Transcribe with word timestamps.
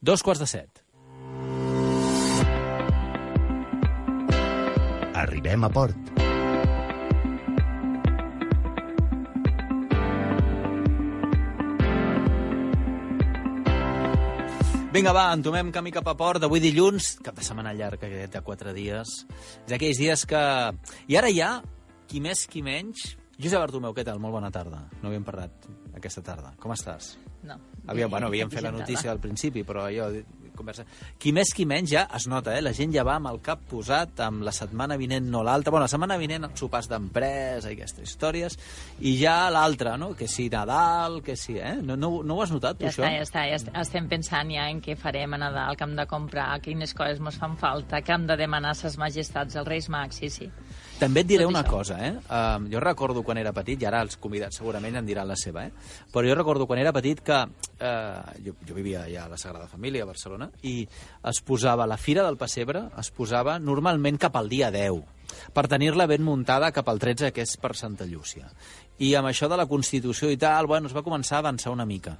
Dos 0.00 0.22
quarts 0.24 0.40
de 0.40 0.46
set. 0.48 0.78
Arribem 5.12 5.64
a 5.64 5.68
port. 5.68 5.96
Vinga, 14.90 15.12
va, 15.12 15.26
entomem 15.36 15.68
camí 15.70 15.92
cap 15.92 16.08
a 16.08 16.16
port 16.16 16.40
d'avui 16.40 16.64
dilluns, 16.64 17.18
cap 17.20 17.36
de 17.36 17.44
setmana 17.44 17.76
llarg, 17.76 18.00
aquest 18.00 18.32
de 18.32 18.42
quatre 18.46 18.72
dies. 18.72 19.12
És 19.68 19.74
aquells 19.76 20.00
dies 20.00 20.24
que... 20.24 20.40
I 21.12 21.20
ara 21.20 21.28
ja, 21.28 21.58
qui 22.08 22.24
més, 22.24 22.46
qui 22.48 22.64
menys... 22.64 23.18
Josep 23.40 23.60
Bartomeu, 23.60 23.92
què 23.96 24.04
tal? 24.04 24.18
Molt 24.20 24.36
bona 24.36 24.48
tarda. 24.52 24.86
No 25.00 25.12
havíem 25.12 25.28
parlat 25.28 25.68
aquesta 25.96 26.24
tarda. 26.24 26.56
Com 26.60 26.72
estàs? 26.72 27.18
No. 27.42 27.56
Havíem, 27.86 28.10
bueno, 28.12 28.28
havíem 28.28 28.50
fet 28.52 28.62
la 28.62 28.72
notícia 28.74 29.10
al 29.10 29.20
principi, 29.20 29.64
però 29.64 29.86
allò... 29.88 30.10
Conversa... 30.60 30.84
Qui 31.20 31.32
més, 31.36 31.50
qui 31.56 31.64
menys, 31.68 31.90
ja 31.94 32.04
es 32.16 32.26
nota, 32.30 32.54
eh? 32.56 32.62
La 32.62 32.74
gent 32.76 32.92
ja 32.94 33.04
va 33.06 33.16
amb 33.18 33.30
el 33.32 33.40
cap 33.44 33.62
posat, 33.70 34.20
amb 34.26 34.44
la 34.46 34.52
setmana 34.52 34.98
vinent 35.00 35.26
no 35.32 35.42
l'altra. 35.46 35.72
Bueno, 35.72 35.86
la 35.88 35.92
setmana 35.92 36.18
vinent 36.20 36.46
sopars 36.60 36.88
d'empresa 36.90 37.70
i 37.72 37.78
aquestes 37.78 38.08
històries, 38.10 38.58
i 39.00 39.16
ja 39.20 39.48
l'altra, 39.52 39.96
no? 40.00 40.12
Que 40.18 40.28
si 40.28 40.48
Nadal, 40.52 41.20
que 41.24 41.36
si... 41.40 41.56
Eh? 41.58 41.76
No, 41.82 41.96
no, 41.96 42.12
no 42.22 42.36
ho 42.36 42.42
has 42.44 42.52
notat, 42.52 42.78
tu, 42.80 42.86
Ja 42.86 42.92
això? 42.92 43.04
està, 43.06 43.14
ja 43.16 43.24
està, 43.26 43.46
ja 43.48 43.56
est- 43.58 43.72
estem 43.86 44.08
pensant 44.10 44.50
ja 44.52 44.68
en 44.70 44.82
què 44.84 44.96
farem 45.00 45.34
a 45.34 45.40
Nadal, 45.40 45.76
que 45.78 45.86
hem 45.88 45.96
de 45.98 46.06
comprar, 46.10 46.50
quines 46.64 46.92
coses 46.94 47.20
ens 47.20 47.38
fan 47.40 47.56
falta, 47.60 48.02
que 48.04 48.12
hem 48.14 48.26
de 48.28 48.36
demanar 48.40 48.74
a 48.76 48.78
ses 48.78 48.98
majestats, 49.00 49.56
als 49.56 49.68
Reis 49.68 49.88
Mags, 49.88 50.20
sí, 50.20 50.28
sí. 50.30 50.50
També 51.00 51.22
et 51.22 51.28
diré 51.30 51.44
Tot 51.46 51.54
una 51.54 51.62
això. 51.62 51.70
cosa, 51.72 51.96
eh? 52.04 52.10
Um, 52.28 52.66
jo 52.68 52.80
recordo 52.84 53.22
quan 53.24 53.38
era 53.40 53.54
petit, 53.56 53.80
i 53.80 53.86
ara 53.88 54.02
els 54.04 54.18
convidats 54.20 54.58
segurament 54.60 54.98
en 55.00 55.06
diran 55.08 55.24
la 55.30 55.36
seva, 55.40 55.62
eh? 55.64 55.72
Però 56.12 56.26
jo 56.28 56.34
recordo 56.36 56.66
quan 56.68 56.78
era 56.82 56.92
petit 56.92 57.22
que 57.24 57.38
uh, 57.40 58.34
jo, 58.44 58.52
jo 58.68 58.76
vivia 58.76 59.06
ja 59.08 59.24
a 59.24 59.30
la 59.32 59.38
Sagrada 59.40 59.66
Família, 59.70 60.02
a 60.04 60.10
Barcelona, 60.10 60.49
i 60.62 60.74
es 61.30 61.40
posava 61.46 61.88
la 61.88 61.98
Fira 62.00 62.24
del 62.26 62.38
Pessebre, 62.40 62.88
es 63.00 63.10
posava 63.14 63.58
normalment 63.58 64.20
cap 64.20 64.36
al 64.36 64.50
dia 64.52 64.70
10, 64.74 65.00
per 65.54 65.66
tenir-la 65.70 66.08
ben 66.10 66.22
muntada 66.26 66.72
cap 66.74 66.88
al 66.90 67.00
13, 67.02 67.32
que 67.32 67.46
és 67.46 67.56
per 67.60 67.74
Santa 67.78 68.06
Llúcia. 68.08 68.50
I 69.00 69.14
amb 69.16 69.30
això 69.30 69.48
de 69.48 69.56
la 69.56 69.68
Constitució 69.70 70.30
i 70.30 70.36
tal, 70.36 70.68
bueno, 70.68 70.90
es 70.90 70.96
va 70.96 71.06
començar 71.06 71.38
a 71.38 71.44
avançar 71.46 71.72
una 71.72 71.88
mica. 71.88 72.18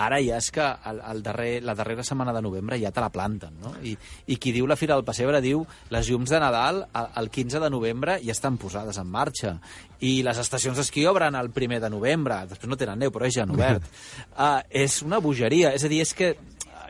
Ara 0.00 0.16
ja 0.24 0.38
és 0.40 0.48
que 0.50 0.64
el, 0.88 1.00
el 1.04 1.20
darrer, 1.22 1.50
la 1.62 1.74
darrera 1.76 2.04
setmana 2.06 2.32
de 2.32 2.40
novembre 2.42 2.78
ja 2.80 2.90
te 2.94 3.02
la 3.04 3.10
planten, 3.12 3.58
no? 3.60 3.74
I, 3.84 3.92
I 4.32 4.38
qui 4.40 4.54
diu 4.54 4.66
la 4.66 4.76
Fira 4.80 4.96
del 4.96 5.04
Pessebre 5.04 5.42
diu 5.44 5.66
les 5.92 6.08
llums 6.08 6.32
de 6.32 6.40
Nadal 6.40 6.80
el, 6.86 7.10
el 7.20 7.28
15 7.34 7.60
de 7.60 7.70
novembre 7.70 8.16
ja 8.24 8.32
estan 8.32 8.56
posades 8.58 8.96
en 8.98 9.10
marxa 9.12 9.58
i 10.00 10.14
les 10.24 10.40
estacions 10.40 10.80
d'esquí 10.80 11.04
obren 11.06 11.36
el 11.38 11.52
primer 11.52 11.82
de 11.82 11.92
novembre, 11.92 12.40
després 12.48 12.72
no 12.72 12.80
tenen 12.80 13.04
neu, 13.04 13.12
però 13.12 13.28
ja 13.28 13.44
han 13.44 13.52
obert. 13.54 13.84
uh, 14.32 14.64
és 14.84 15.02
una 15.04 15.20
bogeria, 15.20 15.74
és 15.76 15.84
a 15.84 15.92
dir, 15.92 16.00
és 16.06 16.16
que 16.16 16.32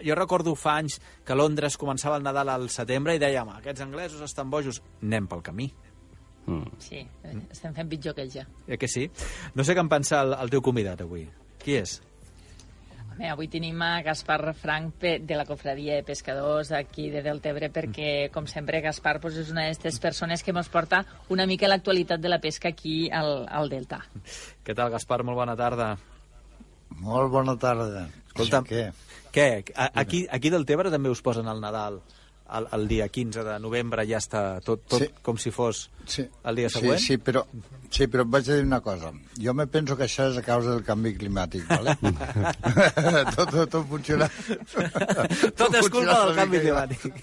jo 0.05 0.19
recordo 0.19 0.55
fa 0.58 0.77
anys 0.83 0.98
que 1.25 1.34
a 1.34 1.39
Londres 1.39 1.78
començava 1.81 2.19
el 2.19 2.27
Nadal 2.27 2.53
al 2.53 2.69
setembre 2.70 3.17
i 3.17 3.22
dèiem, 3.22 3.55
aquests 3.56 3.86
anglesos 3.86 4.22
estan 4.27 4.50
bojos, 4.50 4.83
anem 5.03 5.31
pel 5.31 5.42
camí. 5.47 5.70
Sí, 6.83 6.98
eh, 6.98 7.36
estem 7.50 7.75
fent 7.75 7.91
pitjor 7.91 8.17
que 8.17 8.25
ells 8.27 8.41
ja. 8.41 8.47
Eh 8.67 8.78
que 8.78 8.89
sí? 8.91 9.09
No 9.55 9.64
sé 9.64 9.77
què 9.77 9.84
en 9.84 9.91
pensa 9.92 10.22
el, 10.25 10.34
el 10.34 10.50
teu 10.50 10.62
convidat 10.64 11.05
avui. 11.05 11.28
Qui 11.62 11.77
és? 11.78 12.00
Home, 13.12 13.28
avui 13.28 13.47
tenim 13.53 13.81
a 13.84 14.00
Gaspar 14.03 14.55
Frank 14.56 15.05
de 15.20 15.36
la 15.36 15.44
Cofradia 15.44 15.98
de 15.98 16.05
Pescadors 16.06 16.72
aquí 16.72 17.11
de 17.12 17.20
Deltebre 17.22 17.69
perquè, 17.70 18.31
com 18.33 18.48
sempre, 18.48 18.81
Gaspar 18.81 19.19
pues, 19.20 19.37
és 19.37 19.50
una 19.53 19.66
d'aquestes 19.66 20.00
persones 20.00 20.42
que 20.42 20.55
ens 20.56 20.70
porta 20.72 21.05
una 21.28 21.47
mica 21.47 21.69
l'actualitat 21.69 22.22
de 22.25 22.33
la 22.33 22.41
pesca 22.41 22.72
aquí 22.72 23.11
al, 23.12 23.44
al 23.48 23.69
Delta. 23.69 24.00
Què 24.64 24.75
tal, 24.75 24.91
Gaspar? 24.97 25.22
Molt 25.28 25.39
bona 25.44 25.55
tarda. 25.61 25.92
Molt 27.03 27.31
bona 27.33 27.55
tarda. 27.61 28.09
Escolta'm, 28.33 28.64
Què? 28.69 28.91
Què? 29.33 29.47
Aquí, 29.94 30.27
aquí 30.30 30.50
del 30.52 30.66
Tebre 30.69 30.91
també 30.92 31.08
us 31.12 31.22
posen 31.25 31.47
el 31.48 31.61
Nadal 31.61 32.00
el, 32.52 32.66
el 32.77 32.83
dia 32.88 33.06
15 33.08 33.44
de 33.47 33.58
novembre, 33.64 34.05
ja 34.08 34.19
està 34.20 34.61
tot, 34.61 34.83
tot 34.88 35.00
Sí. 35.00 35.08
com 35.22 35.38
si 35.41 35.50
fos 35.50 35.86
Sí. 36.05 36.27
el 36.44 36.56
dia 36.56 36.69
següent? 36.69 36.98
Sí, 37.00 37.14
sí, 37.14 37.16
però, 37.16 37.47
sí, 37.92 38.08
però 38.10 38.25
et 38.25 38.30
vaig 38.32 38.48
a 38.48 38.56
dir 38.58 38.64
una 38.66 38.80
cosa. 38.84 39.12
Jo 39.42 39.54
me 39.54 39.66
penso 39.70 39.97
que 39.97 40.06
això 40.08 40.28
és 40.30 40.38
a 40.41 40.44
causa 40.47 40.75
del 40.75 40.84
canvi 40.86 41.14
climàtic, 41.19 41.66
¿vale? 41.69 41.94
tot, 43.36 43.53
tot, 43.53 43.70
tot 43.70 43.86
funciona... 43.88 44.28
Tot 45.56 45.76
és 45.78 45.88
culpa 45.92 46.19
del 46.25 46.34
canvi 46.41 46.62
climàtic. 46.66 47.10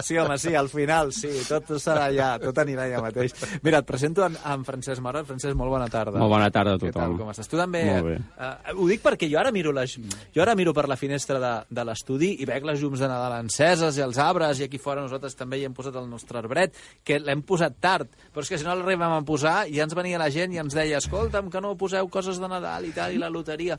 Sí, 0.00 0.16
home, 0.16 0.38
sí, 0.40 0.54
al 0.56 0.68
final, 0.72 1.10
sí, 1.12 1.28
tot 1.48 1.68
serà 1.82 2.06
allà, 2.08 2.28
tot 2.40 2.56
anirà 2.62 2.86
allà 2.86 3.02
mateix. 3.04 3.34
Mira, 3.64 3.82
et 3.82 3.88
presento 3.88 4.24
en, 4.24 4.36
en 4.48 4.62
Francesc 4.64 5.02
Mora. 5.04 5.20
Francesc, 5.28 5.56
molt 5.58 5.72
bona 5.74 5.88
tarda. 5.92 6.16
Molt 6.20 6.32
bona 6.32 6.48
tarda 6.54 6.76
a 6.76 6.80
Què 6.80 6.88
tal, 6.88 7.12
tothom. 7.12 7.18
com 7.20 7.32
estàs? 7.32 7.50
Tu 7.50 7.58
també... 7.60 7.82
Molt 7.88 8.06
bé. 8.08 8.14
Uh, 8.38 8.78
ho 8.78 8.88
dic 8.88 9.02
perquè 9.04 9.28
jo 9.30 9.40
ara 9.40 9.52
miro, 9.54 9.74
les, 9.76 9.98
jo 10.34 10.44
ara 10.44 10.54
miro 10.58 10.72
per 10.76 10.86
la 10.88 10.96
finestra 11.00 11.40
de, 11.42 11.52
de 11.68 11.84
l'estudi 11.88 12.30
i 12.40 12.48
veig 12.48 12.64
les 12.68 12.80
llums 12.80 13.02
de 13.02 13.10
Nadal 13.10 13.36
enceses 13.42 13.98
i 14.00 14.04
els 14.06 14.20
arbres, 14.24 14.62
i 14.62 14.68
aquí 14.68 14.80
fora 14.80 15.04
nosaltres 15.04 15.36
també 15.38 15.60
hi 15.60 15.66
hem 15.68 15.76
posat 15.76 15.98
el 16.00 16.08
nostre 16.08 16.40
arbret, 16.40 16.76
que 17.04 17.20
l'hem 17.20 17.44
posat 17.46 17.76
tard, 17.84 18.08
però 18.32 18.46
és 18.46 18.52
que 18.54 18.60
si 18.60 18.66
no 18.68 18.72
l'arribem 18.88 19.14
a 19.14 19.22
posar, 19.26 19.66
ja 19.68 19.84
ens 19.84 19.94
venia 19.96 20.18
la 20.20 20.30
gent 20.32 20.54
i 20.54 20.60
ens 20.60 20.74
deia, 20.76 20.98
escolta'm, 21.02 21.50
que 21.52 21.60
no 21.60 21.76
poseu 21.78 22.08
coses 22.08 22.40
de 22.40 22.48
Nadal 22.48 22.88
i 22.88 22.92
tal, 22.96 23.12
i 23.12 23.20
la 23.20 23.28
loteria. 23.30 23.76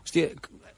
Hòstia, 0.00 0.30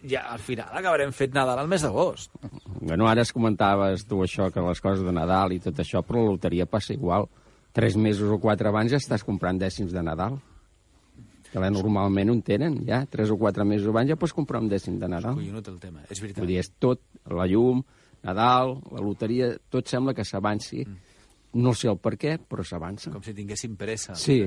ja 0.09 0.25
al 0.32 0.41
final 0.43 0.70
acabarem 0.78 1.12
fet 1.15 1.34
Nadal 1.34 1.60
al 1.62 1.69
mes 1.70 1.82
d'agost. 1.82 2.32
Bueno, 2.81 3.06
ara 3.06 3.22
es 3.22 3.32
comentaves 3.34 4.06
tu 4.06 4.22
això, 4.22 4.50
que 4.53 4.62
les 4.62 4.81
coses 4.82 5.04
de 5.06 5.15
Nadal 5.15 5.54
i 5.54 5.60
tot 5.62 5.78
això, 5.82 6.03
però 6.06 6.22
la 6.22 6.34
loteria 6.37 6.66
passa 6.66 6.94
igual. 6.94 7.28
Tres 7.72 7.97
mesos 7.97 8.31
o 8.31 8.38
quatre 8.38 8.69
abans 8.69 8.91
ja 8.92 9.00
estàs 9.00 9.25
comprant 9.25 9.59
dècims 9.59 9.94
de 9.94 10.03
Nadal. 10.03 10.38
Que 11.53 11.60
la 11.60 11.69
normalment 11.69 12.31
ho 12.31 12.34
en 12.34 12.42
tenen, 12.42 12.78
ja. 12.88 13.03
Tres 13.10 13.31
o 13.31 13.37
quatre 13.37 13.65
mesos 13.69 13.88
abans 13.92 14.09
ja 14.09 14.16
pots 14.16 14.32
comprar 14.32 14.60
un 14.62 14.71
dècim 14.72 14.98
de 14.98 15.09
Nadal. 15.09 15.37
Collonut 15.37 15.69
el 15.69 15.78
tema, 15.81 16.04
és 16.09 16.21
veritat. 16.21 16.41
Vull 16.41 16.53
dir, 16.54 16.60
és 16.65 16.71
tot, 16.81 17.03
la 17.28 17.47
llum, 17.47 17.82
Nadal, 18.25 18.78
la 18.91 19.03
loteria, 19.04 19.53
tot 19.71 19.91
sembla 19.91 20.15
que 20.16 20.25
s'avanci. 20.25 20.87
No 21.53 21.75
sé 21.77 21.91
el 21.91 21.99
per 22.01 22.15
què, 22.17 22.39
però 22.49 22.65
s'avança. 22.65 23.11
com 23.13 23.23
si 23.23 23.35
tinguéssim 23.37 23.75
pressa. 23.77 24.15
Sí. 24.17 24.47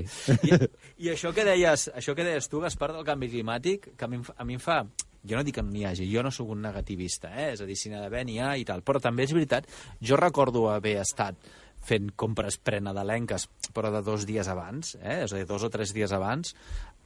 I, 0.49 0.57
I 1.05 1.11
això 1.13 1.33
que 1.35 1.45
deies, 1.45 1.89
això 1.93 2.15
que 2.17 2.25
deies 2.25 2.49
tu, 2.49 2.61
Gaspar, 2.63 2.91
del 2.95 3.05
canvi 3.05 3.29
climàtic, 3.29 3.91
que 3.97 4.07
a 4.07 4.09
mi, 4.09 4.21
a 4.35 4.47
mi 4.47 4.57
em 4.57 4.63
fa... 4.63 4.83
Jo 5.25 5.39
no 5.39 5.41
dic 5.41 5.55
que 5.57 5.63
no 5.65 5.71
n'hi 5.73 5.87
hagi, 5.89 6.05
jo 6.05 6.21
no 6.21 6.29
sóc 6.29 6.51
un 6.53 6.59
negativista, 6.61 7.31
eh? 7.33 7.47
és 7.55 7.61
a 7.61 7.65
dir, 7.65 7.73
si 7.81 7.89
n'ha 7.89 7.97
d'haver, 8.03 8.21
n'hi 8.27 8.35
ha 8.37 8.51
i 8.61 8.65
tal. 8.65 8.83
Però 8.85 8.99
també 9.01 9.25
és 9.25 9.33
veritat, 9.33 9.65
jo 9.97 10.19
recordo 10.21 10.67
haver 10.69 10.99
estat 11.01 11.39
fent 11.85 12.11
compres 12.13 12.59
prenadalenques, 12.61 13.47
però 13.73 13.89
de 13.93 14.03
dos 14.05 14.27
dies 14.29 14.45
abans, 14.53 14.93
eh? 15.01 15.23
és 15.23 15.33
a 15.33 15.39
dir, 15.39 15.47
dos 15.49 15.65
o 15.65 15.71
tres 15.73 15.95
dies 15.97 16.13
abans, 16.13 16.53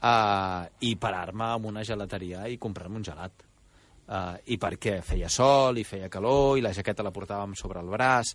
eh, 0.04 0.68
i 0.84 0.98
parar-me 1.00 1.54
en 1.56 1.70
una 1.72 1.86
gelateria 1.88 2.44
i 2.52 2.60
comprar-me 2.60 3.00
un 3.00 3.08
gelat. 3.08 3.46
Uh, 4.10 4.34
I 4.50 4.56
perquè 4.58 5.04
feia 5.06 5.28
sol, 5.30 5.78
i 5.78 5.84
feia 5.86 6.08
calor, 6.10 6.56
i 6.58 6.64
la 6.66 6.72
jaqueta 6.74 7.04
la 7.06 7.12
portàvem 7.14 7.52
sobre 7.54 7.78
el 7.84 7.92
braç. 7.94 8.32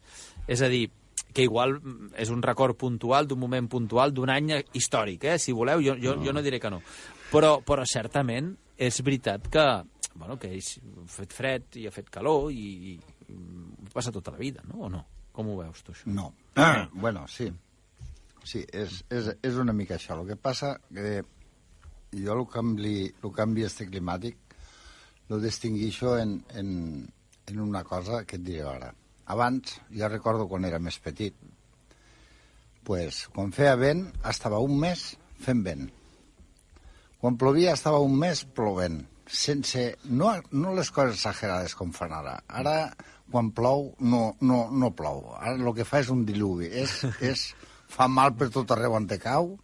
És 0.46 0.60
a 0.62 0.68
dir, 0.70 0.84
que 1.34 1.44
igual 1.44 1.76
és 2.20 2.30
un 2.30 2.42
record 2.42 2.78
puntual, 2.78 3.26
d'un 3.26 3.40
moment 3.42 3.66
puntual, 3.70 4.14
d'un 4.14 4.30
any 4.30 4.52
històric, 4.72 5.26
eh? 5.32 5.38
si 5.42 5.52
voleu, 5.52 5.82
jo, 5.82 5.96
jo, 6.00 6.14
jo 6.22 6.32
no 6.32 6.42
diré 6.44 6.60
que 6.62 6.70
no. 6.70 6.80
Però, 7.32 7.56
però 7.66 7.82
certament 7.90 8.52
és 8.78 9.00
veritat 9.02 9.50
que, 9.50 9.66
bueno, 10.14 10.38
que 10.38 10.52
és, 10.54 10.76
ha 10.78 11.08
fet 11.10 11.34
fred 11.34 11.80
i 11.82 11.88
ha 11.88 11.94
fet 11.94 12.10
calor 12.14 12.52
i, 12.54 12.94
i 12.94 13.90
passa 13.92 14.14
tota 14.14 14.34
la 14.34 14.38
vida, 14.38 14.62
no? 14.70 14.86
O 14.86 14.92
no? 14.92 15.04
Com 15.34 15.50
ho 15.50 15.58
veus, 15.58 15.82
tu, 15.82 15.92
això? 15.94 16.10
No. 16.14 16.30
Ah, 16.54 16.86
bueno, 16.94 17.26
sí. 17.26 17.50
Sí, 18.44 18.62
és, 18.70 19.00
és, 19.10 19.32
és 19.42 19.58
una 19.58 19.74
mica 19.74 19.96
això. 19.96 20.20
El 20.20 20.28
que 20.28 20.36
passa 20.38 20.76
que 20.92 21.22
jo 22.14 22.36
el 22.38 22.44
canvi, 22.46 22.98
el 23.24 23.32
canvi 23.34 23.64
este 23.66 23.88
climàtic 23.90 24.38
lo 25.32 25.40
distinguixo 25.40 26.18
en, 26.20 26.44
en, 26.54 27.08
en 27.46 27.60
una 27.60 27.82
cosa 27.82 28.22
que 28.24 28.36
et 28.36 28.44
diré 28.46 28.62
ara. 28.68 28.92
Abans, 29.26 29.78
jo 29.90 30.08
recordo 30.10 30.48
quan 30.48 30.66
era 30.68 30.80
més 30.82 30.98
petit, 31.00 31.36
pues, 32.84 33.24
quan 33.32 33.52
feia 33.56 33.74
vent, 33.80 34.06
estava 34.28 34.60
un 34.60 34.76
mes 34.80 35.14
fent 35.40 35.62
vent. 35.64 35.88
Quan 37.20 37.38
plovia, 37.40 37.72
estava 37.72 38.02
un 38.04 38.18
mes 38.20 38.44
plovent, 38.44 39.00
sense... 39.26 39.94
No, 40.04 40.34
no 40.52 40.74
les 40.76 40.90
coses 40.92 41.16
exagerades 41.16 41.74
com 41.78 41.92
fan 41.96 42.12
ara. 42.12 42.34
Ara, 42.60 42.76
quan 43.32 43.48
plou, 43.56 43.94
no, 44.00 44.34
no, 44.44 44.58
no 44.70 44.90
plou. 44.96 45.30
Ara 45.38 45.56
el 45.56 45.70
que 45.76 45.86
fa 45.88 46.02
és 46.04 46.10
un 46.12 46.26
diluvi. 46.28 46.68
És, 46.84 46.98
és, 47.32 47.46
fa 47.88 48.10
mal 48.12 48.34
per 48.36 48.50
tot 48.52 48.74
arreu 48.76 48.98
on 48.98 49.08
te 49.08 49.16
cau, 49.22 49.54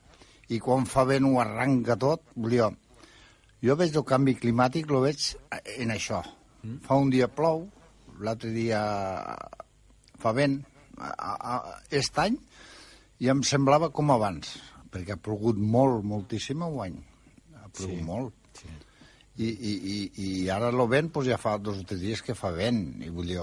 i 0.49 0.59
quan 0.63 0.89
fa 0.89 1.05
vent 1.09 1.29
ho 1.29 1.37
arranca 1.43 1.99
tot. 2.01 2.25
Dir, 2.49 2.65
jo 3.61 3.77
veig 3.77 3.97
el 3.97 4.09
canvi 4.09 4.39
climàtic, 4.41 4.89
lo 4.89 5.05
veig 5.05 5.35
en 5.77 5.93
això. 5.93 6.25
Fa 6.87 6.97
un 7.01 7.13
dia 7.13 7.29
plou, 7.29 7.67
l'altre 8.27 8.51
dia 8.55 8.81
fa 10.21 10.33
vent. 10.37 10.61
A, 11.01 11.09
a, 11.11 11.33
a, 11.55 11.79
est 11.97 12.19
any 12.21 12.37
i 13.21 13.31
em 13.33 13.41
semblava 13.47 13.89
com 13.95 14.11
abans, 14.13 14.51
perquè 14.93 15.15
ha 15.15 15.21
plogut 15.21 15.57
molt, 15.57 16.05
moltíssim 16.05 16.63
any. 16.67 16.99
Ha 17.57 17.69
plogut 17.69 17.97
Sí, 17.97 18.05
molt. 18.05 18.35
sí. 18.61 18.69
I, 19.41 19.49
i, 19.49 19.73
i, 19.73 19.99
I 20.27 20.49
ara 20.53 20.69
el 20.69 20.83
vent 20.89 21.09
pues, 21.15 21.29
ja 21.31 21.39
fa 21.41 21.57
dos 21.59 21.81
o 21.81 21.85
tres 21.89 22.01
dies 22.03 22.21
que 22.23 22.35
fa 22.37 22.51
vent. 22.53 23.01
I 23.01 23.09
vull 23.09 23.31
dir, 23.31 23.41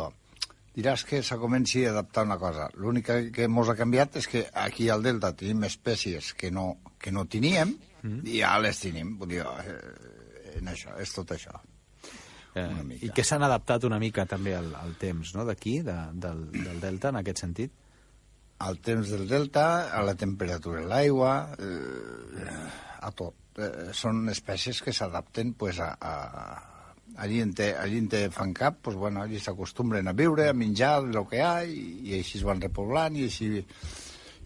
diràs 0.78 1.06
que 1.08 1.24
se 1.26 1.38
comenci 1.42 1.86
a 1.86 1.96
adaptar 1.96 2.28
una 2.28 2.38
cosa. 2.38 2.68
L'únic 2.78 3.10
que, 3.34 3.48
mos 3.50 3.70
ha 3.70 3.78
canviat 3.80 4.20
és 4.22 4.28
que 4.30 4.44
aquí 4.54 4.90
al 4.94 5.02
Delta 5.02 5.34
tenim 5.34 5.66
espècies 5.66 6.34
que 6.38 6.52
no, 6.54 6.76
que 7.02 7.12
no 7.12 7.26
teníem 7.26 7.74
mm. 8.04 8.20
i 8.30 8.44
ja 8.44 8.54
les 8.62 8.84
tenim. 8.84 9.16
Vull 9.18 9.34
dir, 9.34 9.42
eh, 9.42 10.60
en 10.60 10.70
això, 10.70 10.94
és 11.02 11.14
tot 11.16 11.34
això. 11.34 11.58
Mica. 12.84 13.06
I 13.06 13.12
que 13.16 13.26
s'han 13.28 13.46
adaptat 13.46 13.86
una 13.88 14.00
mica 14.02 14.26
també 14.30 14.56
al, 14.58 14.72
al 14.78 14.96
temps, 15.02 15.34
no?, 15.38 15.46
d'aquí, 15.48 15.80
de, 15.86 15.98
del, 16.14 16.48
del 16.56 16.80
Delta, 16.84 17.12
en 17.14 17.22
aquest 17.22 17.44
sentit. 17.46 17.74
Al 18.66 18.80
temps 18.82 19.12
del 19.14 19.28
delta, 19.30 19.66
a 19.94 20.02
la 20.02 20.16
temperatura 20.18 20.82
de 20.82 20.88
l'aigua, 20.90 21.34
eh, 21.62 22.56
a 23.06 23.12
tot. 23.14 23.36
Eh, 23.62 23.92
són 23.94 24.24
espècies 24.34 24.82
que 24.82 24.94
s'adapten 24.94 25.54
pues, 25.58 25.78
a, 25.84 25.92
a, 26.02 26.88
allí 27.22 27.42
en 27.42 27.54
té, 27.58 27.72
allí 27.78 28.02
en 28.02 28.10
té 28.10 28.24
fan 28.34 28.54
cap, 28.58 28.82
pues, 28.86 28.98
bueno, 28.98 29.22
allí 29.22 29.40
s'acostumbren 29.42 30.10
a 30.10 30.16
viure, 30.18 30.50
a 30.50 30.58
menjar 30.58 30.98
el 31.04 31.22
que 31.30 31.38
hi 31.38 31.46
ha, 31.46 31.56
i, 31.66 31.86
i 32.10 32.18
així 32.20 32.42
es 32.42 32.46
van 32.50 32.62
repoblant, 32.62 33.18
i 33.18 33.28
així, 33.30 33.52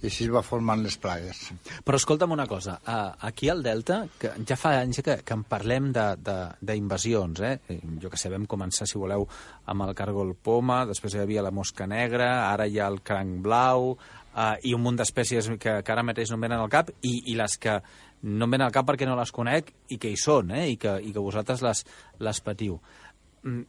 i 0.02 0.10
així 0.10 0.26
es 0.26 0.32
va 0.34 0.42
formant 0.46 0.82
les 0.82 0.98
plagues. 1.02 1.40
Però 1.86 2.00
escolta'm 2.00 2.34
una 2.34 2.48
cosa, 2.50 2.78
uh, 2.82 3.12
aquí 3.28 3.50
al 3.54 3.62
Delta, 3.66 4.02
que 4.20 4.34
ja 4.48 4.58
fa 4.58 4.74
anys 4.80 5.02
que, 5.06 5.20
que 5.26 5.38
en 5.38 5.44
parlem 5.50 5.92
d'invasions, 5.94 7.42
eh? 7.46 7.80
Jo 8.02 8.10
que 8.10 8.18
sé, 8.18 8.32
vam 8.34 8.48
començar, 8.50 8.88
si 8.90 8.98
voleu, 9.02 9.28
amb 9.70 9.86
el 9.86 9.94
cargol 9.98 10.34
poma, 10.34 10.84
després 10.90 11.16
hi 11.16 11.22
havia 11.22 11.46
la 11.46 11.54
mosca 11.54 11.86
negra, 11.90 12.32
ara 12.50 12.66
hi 12.68 12.80
ha 12.82 12.90
el 12.90 13.02
cranc 13.06 13.42
blau, 13.46 13.92
uh, 13.94 14.56
i 14.66 14.74
un 14.78 14.82
munt 14.82 14.98
d'espècies 15.02 15.52
que, 15.62 15.82
que 15.86 15.94
ara 15.94 16.06
mateix 16.08 16.32
no 16.32 16.40
em 16.40 16.48
venen 16.48 16.64
al 16.64 16.72
cap, 16.74 16.90
i, 17.02 17.20
i 17.32 17.38
les 17.38 17.60
que 17.62 17.78
no 18.24 18.48
em 18.48 18.58
venen 18.58 18.68
al 18.68 18.74
cap 18.74 18.90
perquè 18.90 19.06
no 19.10 19.18
les 19.18 19.34
conec 19.34 19.70
i 19.94 20.00
que 20.02 20.10
hi 20.10 20.18
són, 20.18 20.56
eh? 20.58 20.66
I 20.74 20.82
que, 20.82 20.98
i 21.02 21.14
que 21.14 21.22
vosaltres 21.22 21.62
les, 21.66 21.86
les 22.22 22.42
patiu. 22.42 22.80
Mm, 23.46 23.64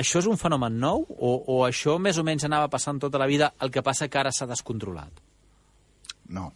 això 0.00 0.20
és 0.20 0.28
un 0.28 0.40
fenomen 0.40 0.76
nou 0.80 1.04
o, 1.08 1.36
o 1.52 1.62
això 1.68 1.96
més 2.00 2.18
o 2.20 2.24
menys 2.24 2.44
anava 2.48 2.68
passant 2.72 3.00
tota 3.00 3.20
la 3.20 3.28
vida, 3.30 3.52
el 3.64 3.72
que 3.72 3.84
passa 3.84 4.08
que 4.08 4.20
ara 4.20 4.32
s'ha 4.32 4.48
descontrolat? 4.48 5.25
No. 6.28 6.52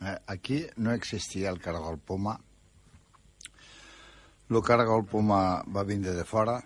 Eh, 0.00 0.16
aquí 0.26 0.64
no 0.76 0.92
existia 0.92 1.50
el 1.50 1.60
cargol 1.60 1.98
poma. 1.98 2.38
El 4.50 4.62
cargol 4.66 5.04
poma 5.06 5.62
va 5.62 5.84
vindre 5.84 6.14
de 6.16 6.24
fora. 6.24 6.58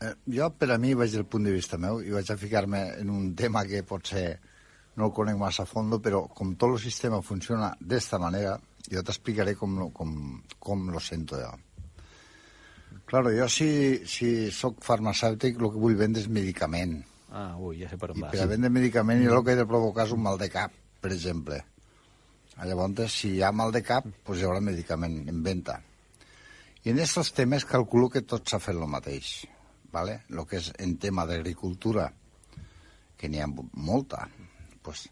Eh, 0.00 0.14
jo, 0.36 0.50
per 0.58 0.70
a 0.74 0.78
mi, 0.78 0.94
vaig 0.94 1.12
del 1.12 1.26
punt 1.26 1.46
de 1.46 1.52
vista 1.54 1.78
meu, 1.78 2.00
i 2.02 2.12
vaig 2.14 2.30
a 2.30 2.38
ficar-me 2.38 2.86
en 3.00 3.10
un 3.10 3.34
tema 3.36 3.64
que 3.68 3.82
potser 3.86 4.28
no 4.96 5.08
el 5.08 5.14
conec 5.14 5.38
massa 5.38 5.64
a 5.64 5.70
fondo, 5.70 5.98
però 6.02 6.24
com 6.30 6.54
tot 6.54 6.76
el 6.76 6.82
sistema 6.82 7.20
funciona 7.22 7.72
d'esta 7.80 8.18
manera, 8.22 8.56
jo 8.90 9.02
t'explicaré 9.02 9.56
com, 9.58 9.88
com, 9.92 10.12
com 10.58 10.90
lo 10.92 11.00
sento 11.02 11.40
jo. 11.40 11.50
Claro, 13.10 13.32
jo 13.34 13.48
si, 13.50 13.68
si 14.08 14.50
sóc 14.54 14.80
farmacèutic 14.84 15.58
el 15.58 15.72
que 15.72 15.82
vull 15.82 15.98
vendre 15.98 16.22
és 16.22 16.30
medicament. 16.30 17.00
Ah, 17.34 17.56
ui, 17.58 17.80
ja 17.82 17.90
sé 17.90 17.98
per 17.98 18.12
on 18.12 18.20
I 18.20 18.24
vas. 18.24 18.32
per 18.32 18.44
a 18.44 18.50
vendre 18.50 18.70
medicament 18.70 19.24
jo 19.24 19.34
el 19.34 19.44
que 19.44 19.54
he 19.54 19.58
de 19.58 19.66
provocar 19.68 20.06
és 20.06 20.14
un 20.14 20.22
mal 20.22 20.38
de 20.38 20.48
cap, 20.52 20.72
per 21.04 21.12
exemple. 21.12 21.60
Ah, 22.56 22.64
Llavors, 22.64 23.12
si 23.12 23.34
hi 23.36 23.42
ha 23.44 23.52
mal 23.52 23.74
de 23.74 23.82
cap, 23.84 24.06
doncs 24.08 24.40
hi 24.40 24.48
haurà 24.48 24.62
medicament 24.64 25.20
en 25.28 25.42
venda. 25.44 25.80
I 26.84 26.92
en 26.92 27.00
aquests 27.00 27.34
temes 27.36 27.66
calculo 27.68 28.08
que 28.12 28.24
tot 28.24 28.48
s'ha 28.48 28.62
fet 28.62 28.78
el 28.78 28.88
mateix. 28.88 29.34
¿vale? 29.94 30.22
El 30.28 30.42
que 30.50 30.58
és 30.58 30.72
en 30.82 30.96
tema 30.98 31.24
d'agricultura, 31.28 32.08
que 33.16 33.30
n'hi 33.30 33.40
ha 33.40 33.46
molta, 33.48 34.26
pues, 34.82 35.06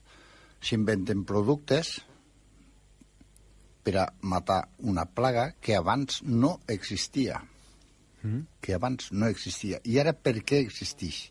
s'inventen 0.62 1.22
productes 1.28 1.94
per 3.86 3.94
a 4.02 4.08
matar 4.34 4.60
una 4.92 5.06
plaga 5.06 5.52
que 5.62 5.76
abans 5.78 6.20
no 6.26 6.56
existia. 6.66 7.38
Mm. 8.22 8.42
Que 8.62 8.74
abans 8.74 9.10
no 9.12 9.30
existia. 9.30 9.80
I 9.84 9.98
ara 10.02 10.14
per 10.14 10.40
què 10.42 10.60
existeix? 10.66 11.24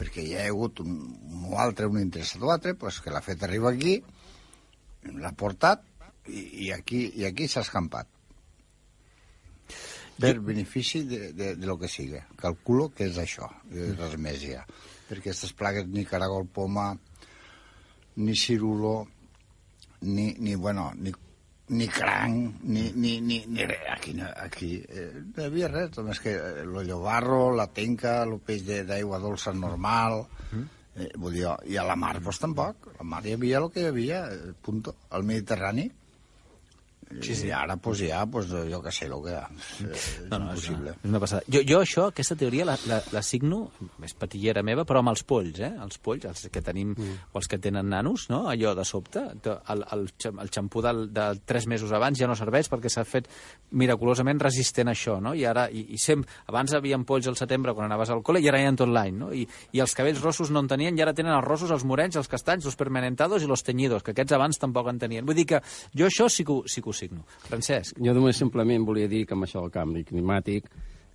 Perquè 0.00 0.24
hi 0.24 0.36
ha 0.38 0.46
hagut 0.48 0.80
un, 0.80 0.94
un 1.28 1.52
altre, 1.60 1.88
un 1.90 2.00
interessat 2.00 2.40
o 2.46 2.52
altre, 2.54 2.72
pues, 2.80 3.02
que 3.04 3.12
l'ha 3.12 3.20
fet 3.24 3.44
arribar 3.44 3.74
aquí, 3.74 3.98
l'ha 5.20 5.32
portat 5.36 5.84
i, 6.28 6.46
i 6.66 6.70
aquí, 6.72 7.02
i 7.20 7.26
aquí 7.28 7.48
s'ha 7.48 7.64
escampat. 7.66 8.08
Per 10.20 10.34
benefici 10.44 11.04
de, 11.08 11.20
de, 11.36 11.54
de 11.56 11.68
lo 11.68 11.78
que 11.80 11.88
sigui. 11.88 12.20
Calculo 12.40 12.90
que 12.96 13.06
és 13.08 13.20
això, 13.20 13.48
de 13.72 13.92
res 13.94 14.16
més 14.20 14.40
ja. 14.42 14.64
Perquè 15.08 15.30
aquestes 15.30 15.52
plagues 15.56 15.88
ni 15.88 16.04
caragol 16.08 16.48
poma, 16.48 16.90
ni 18.20 18.36
cirulo, 18.36 18.94
ni, 20.00 20.32
ni 20.38 20.54
bueno, 20.56 20.90
ni, 20.96 21.12
ni 21.70 21.86
cranc, 21.88 22.60
ni, 22.66 22.88
ni, 22.94 23.20
ni, 23.22 23.38
ni 23.46 23.64
res. 23.66 23.84
Aquí, 23.94 24.12
no, 24.18 24.26
aquí 24.42 24.72
eh, 24.88 25.10
no 25.22 25.42
hi 25.42 25.46
havia 25.46 25.68
res, 25.70 25.92
només 25.98 26.20
que 26.20 26.32
eh, 26.34 26.64
lo 26.66 26.82
llobarro, 26.82 27.54
la 27.54 27.68
tenca, 27.72 28.22
el 28.26 28.36
peix 28.44 28.64
de- 28.66 28.82
d'aigua 28.88 29.20
dolça 29.22 29.52
normal, 29.54 30.24
eh, 30.96 31.08
vull 31.16 31.36
dir, 31.38 31.46
i 31.70 31.76
a 31.78 31.84
la 31.86 31.96
mar, 31.96 32.16
doncs 32.20 32.40
tampoc. 32.42 32.90
A 32.94 32.98
la 33.00 33.06
mar 33.14 33.22
hi 33.26 33.36
havia 33.38 33.58
el 33.62 33.70
que 33.70 33.84
hi 33.84 33.90
havia, 33.92 34.24
eh, 34.34 34.52
punto. 34.60 34.96
Al 35.10 35.22
Mediterrani, 35.24 35.86
Sí, 37.18 37.34
sí. 37.34 37.48
I 37.48 37.50
ara, 37.50 37.74
pues, 37.76 38.04
ja, 38.06 38.22
pues, 38.30 38.46
jo 38.48 38.78
què 38.84 38.92
sé, 38.94 39.08
el 39.10 39.16
que 39.24 39.34
és, 39.34 39.80
és 39.90 40.04
No, 40.30 40.38
no, 40.38 40.52
és 40.54 40.68
impossible. 40.68 40.92
una, 40.92 40.96
és 41.02 41.10
una 41.10 41.20
passada. 41.22 41.42
Jo, 41.50 41.62
jo 41.66 41.80
això, 41.82 42.06
aquesta 42.12 42.36
teoria, 42.38 42.64
la, 42.68 42.76
la, 42.86 43.00
la 43.10 43.22
signo, 43.26 43.64
és 44.06 44.14
patillera 44.14 44.62
meva, 44.62 44.84
però 44.86 45.02
amb 45.02 45.10
els 45.10 45.24
polls, 45.26 45.58
eh? 45.58 45.72
Els 45.82 45.98
polls, 45.98 46.28
els 46.30 46.46
que 46.54 46.62
tenim, 46.62 46.92
mm. 46.94 47.16
o 47.34 47.40
els 47.42 47.50
que 47.50 47.58
tenen 47.58 47.90
nanos, 47.90 48.28
no? 48.30 48.44
Allò 48.52 48.76
de 48.78 48.84
sobte, 48.86 49.24
el, 49.74 49.82
el, 49.96 50.06
el 50.30 50.52
xampú 50.54 50.84
del, 50.86 51.08
de 51.12 51.26
tres 51.44 51.66
mesos 51.66 51.90
abans 51.96 52.18
ja 52.20 52.28
no 52.30 52.36
serveix 52.38 52.70
perquè 52.70 52.92
s'ha 52.92 53.04
fet 53.08 53.26
miraculosament 53.74 54.40
resistent 54.40 54.90
a 54.90 54.94
això, 54.94 55.18
no? 55.22 55.34
I 55.34 55.44
ara, 55.50 55.66
i, 55.70 55.88
i 55.96 55.98
sempre, 55.98 56.30
abans 56.46 56.74
havien 56.78 57.04
polls 57.08 57.26
al 57.30 57.38
setembre 57.38 57.74
quan 57.74 57.90
anaves 57.90 58.14
al 58.14 58.22
col·le 58.22 58.42
i 58.42 58.48
ara 58.50 58.62
hi 58.62 58.68
ha 58.68 58.76
tot 58.78 58.90
l'any, 58.90 59.18
no? 59.18 59.32
I, 59.34 59.42
I 59.74 59.82
els 59.82 59.94
cabells 59.98 60.22
rossos 60.22 60.50
no 60.54 60.62
en 60.62 60.70
tenien 60.70 60.98
i 60.98 61.02
ara 61.02 61.14
tenen 61.16 61.34
els 61.34 61.46
rossos, 61.46 61.74
els 61.74 61.84
morens, 61.84 62.16
els 62.20 62.30
castanys, 62.30 62.70
els 62.70 62.78
permanentados 62.78 63.42
i 63.42 63.50
los 63.50 63.66
teñidos, 63.66 64.04
que 64.06 64.14
aquests 64.14 64.38
abans 64.38 64.62
tampoc 64.62 64.88
en 64.92 65.02
tenien. 65.02 65.26
Vull 65.26 65.38
dir 65.38 65.48
que 65.54 65.62
jo 65.96 66.06
això 66.06 66.30
sí 66.30 66.46
que, 66.46 66.60
sí 66.70 66.82
que 66.82 66.90
ho 66.90 66.99
signo. 67.00 67.24
Francesc, 67.48 67.98
Jo 67.98 68.14
només 68.16 68.38
simplement 68.40 68.86
volia 68.86 69.10
dir 69.10 69.24
que 69.26 69.36
amb 69.36 69.48
això 69.48 69.64
del 69.64 69.74
canvi 69.74 70.04
climàtic, 70.08 70.70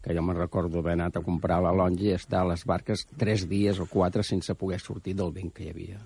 que 0.05 0.13
jo 0.13 0.21
me'n 0.21 0.37
recordo 0.37 0.83
haver 0.83 0.93
anat 0.93 1.17
a 1.17 1.23
comprar 1.25 1.61
la 1.65 1.73
lonja 1.73 2.11
i 2.11 2.13
estar 2.13 2.43
a 2.43 2.51
les 2.51 2.65
barques 2.69 3.07
tres 3.17 3.47
dies 3.49 3.79
o 3.81 3.87
quatre 3.89 4.23
sense 4.23 4.53
poder 4.53 4.77
sortir 4.83 5.15
del 5.17 5.33
vent 5.33 5.49
que 5.53 5.65
hi 5.65 5.71
havia. 5.73 5.99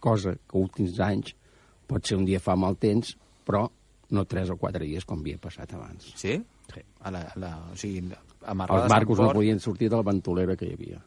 Cosa 0.00 0.36
que 0.36 0.58
últims 0.60 1.00
anys 1.02 1.34
pot 1.90 2.06
ser 2.06 2.20
un 2.20 2.24
dia 2.28 2.38
fa 2.40 2.54
mal 2.56 2.78
temps, 2.78 3.16
però 3.44 3.66
no 4.14 4.24
tres 4.30 4.50
o 4.50 4.56
quatre 4.58 4.86
dies 4.86 5.04
com 5.06 5.20
havia 5.20 5.38
passat 5.42 5.74
abans. 5.74 6.12
sí? 6.16 6.38
Sí. 6.70 6.82
A 7.02 7.10
la, 7.10 7.24
a 7.26 7.38
la, 7.42 7.48
o 7.72 7.76
sigui, 7.76 8.04
Els 8.06 8.44
amarrades 8.52 8.92
barcos 8.92 9.18
en 9.18 9.26
no 9.26 9.32
podien 9.34 9.58
sortir 9.58 9.88
de 9.90 9.98
la 9.98 10.06
ventolera 10.06 10.54
que 10.56 10.68
hi 10.68 10.76
havia. 10.76 11.00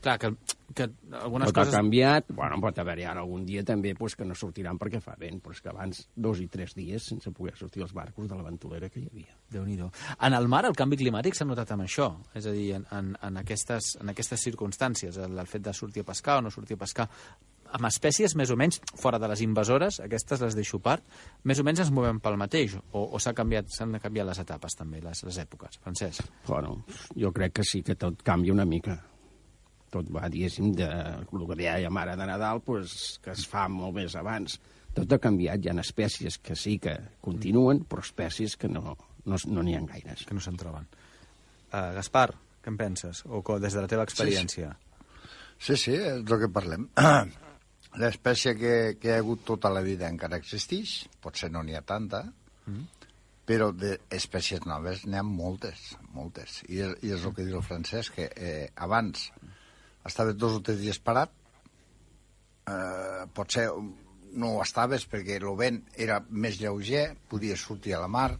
Clar, 0.00 0.16
que, 0.18 0.30
que 0.74 0.86
algunes 1.18 1.50
Pot 1.50 1.58
ha 1.58 1.64
coses... 1.64 1.74
canviat, 1.76 2.30
bueno, 2.32 2.56
pot 2.62 2.78
haver-hi 2.80 3.04
ara 3.04 3.20
algun 3.20 3.44
dia 3.44 3.64
també 3.68 3.92
pues, 3.98 4.16
que 4.16 4.24
no 4.24 4.36
sortiran 4.38 4.78
perquè 4.80 5.02
fa 5.04 5.16
vent, 5.20 5.42
però 5.44 5.52
és 5.56 5.60
que 5.60 5.72
abans 5.72 6.02
dos 6.16 6.40
i 6.40 6.48
tres 6.48 6.72
dies 6.78 7.10
sense 7.12 7.32
poder 7.36 7.52
sortir 7.58 7.84
els 7.84 7.92
barcos 7.96 8.30
de 8.30 8.38
la 8.38 8.46
ventolera 8.46 8.88
que 8.88 9.02
hi 9.02 9.08
havia. 9.10 9.36
déu 9.52 9.66
nhi 9.66 9.76
En 9.80 10.34
el 10.34 10.48
mar 10.48 10.64
el 10.66 10.76
canvi 10.76 10.96
climàtic 10.96 11.36
s'ha 11.36 11.44
notat 11.44 11.72
amb 11.72 11.84
això, 11.84 12.10
és 12.34 12.46
a 12.46 12.52
dir, 12.56 12.72
en, 12.78 12.86
en, 12.90 13.14
en, 13.20 13.36
aquestes, 13.36 13.96
en 14.00 14.08
aquestes 14.08 14.40
circumstàncies, 14.40 15.16
el, 15.18 15.38
el 15.38 15.46
fet 15.46 15.62
de 15.62 15.72
sortir 15.72 16.00
a 16.02 16.10
pescar 16.12 16.38
o 16.38 16.42
no 16.42 16.50
sortir 16.50 16.76
a 16.76 16.84
pescar, 16.84 17.08
amb 17.72 17.86
espècies 17.86 18.34
més 18.38 18.50
o 18.50 18.56
menys, 18.58 18.80
fora 18.98 19.18
de 19.22 19.28
les 19.30 19.42
invasores, 19.44 20.00
aquestes 20.04 20.42
les 20.42 20.56
deixo 20.58 20.80
part, 20.82 21.04
més 21.44 21.60
o 21.60 21.66
menys 21.66 21.84
ens 21.84 21.92
movem 21.94 22.20
pel 22.22 22.38
mateix, 22.40 22.76
o, 22.92 23.04
o 23.04 23.20
s'ha 23.22 23.34
canviat, 23.36 23.70
s'han 23.74 23.98
canviat 24.02 24.30
les 24.30 24.42
etapes 24.42 24.76
també, 24.78 25.02
les, 25.04 25.22
les 25.26 25.38
èpoques, 25.44 25.78
Francesc? 25.84 26.26
Bueno, 26.48 26.80
jo 27.16 27.32
crec 27.36 27.60
que 27.60 27.66
sí 27.66 27.82
que 27.86 27.98
tot 28.00 28.24
canvia 28.26 28.56
una 28.56 28.66
mica. 28.66 28.98
Tot 29.90 30.10
va, 30.14 30.28
diguéssim, 30.30 30.70
de 30.78 30.86
el 30.86 31.46
que 31.48 31.56
deia 31.58 31.90
Mare 31.90 32.14
de 32.18 32.26
Nadal, 32.28 32.62
pues, 32.62 33.18
que 33.24 33.32
es 33.34 33.46
fa 33.50 33.66
molt 33.68 33.96
més 33.98 34.14
abans. 34.18 34.60
Tot 34.94 35.12
ha 35.12 35.18
canviat, 35.22 35.62
hi 35.62 35.70
ha 35.70 35.80
espècies 35.82 36.38
que 36.38 36.56
sí 36.58 36.76
que 36.82 36.94
continuen, 37.22 37.82
però 37.90 38.04
espècies 38.06 38.56
que 38.58 38.70
no 38.70 38.94
n'hi 39.24 39.50
no, 39.50 39.62
no 39.62 39.64
ha 39.66 39.82
gaires. 39.90 40.24
Que 40.26 40.34
no 40.34 40.42
se'n 40.42 40.58
troben. 40.58 40.86
Uh, 41.70 41.90
Gaspar, 41.98 42.30
què 42.62 42.72
en 42.72 42.78
penses? 42.78 43.24
O 43.26 43.42
des 43.62 43.74
de 43.74 43.84
la 43.84 43.90
teva 43.90 44.06
experiència? 44.06 44.72
Sí, 45.60 45.76
sí, 45.76 45.94
és 45.94 46.24
del 46.24 46.40
que 46.44 46.50
parlem. 46.52 46.88
L'espècie 48.00 48.54
que, 48.54 48.74
que 49.02 49.10
hi 49.10 49.14
ha 49.16 49.20
hagut 49.20 49.42
tota 49.46 49.70
la 49.74 49.82
vida 49.82 50.08
encara 50.08 50.38
existeix, 50.38 51.00
potser 51.22 51.50
no 51.50 51.62
n'hi 51.66 51.74
ha 51.74 51.82
tanta, 51.82 52.22
mm. 52.70 53.06
però 53.46 53.70
d'espècies 53.74 54.62
noves 54.70 55.02
n'hi 55.06 55.18
ha 55.18 55.24
moltes, 55.26 55.90
moltes. 56.14 56.60
I 56.70 56.84
és, 56.86 56.94
I 57.02 57.16
és 57.18 57.26
el 57.26 57.34
que 57.34 57.46
diu 57.48 57.58
el 57.58 57.66
francès, 57.66 58.12
que 58.14 58.30
eh, 58.30 58.68
abans 58.86 59.26
estaves 60.06 60.36
dos 60.38 60.58
o 60.58 60.62
tres 60.64 60.80
dies 60.80 61.00
parat, 61.02 61.32
eh, 62.70 63.26
potser 63.34 63.68
no 64.32 64.54
ho 64.54 64.62
estaves 64.62 65.06
perquè 65.10 65.40
el 65.40 65.48
vent 65.58 65.82
era 65.98 66.20
més 66.30 66.60
lleuger, 66.60 67.16
podies 67.28 67.66
sortir 67.66 67.96
a 67.96 68.02
la 68.04 68.10
mar, 68.10 68.30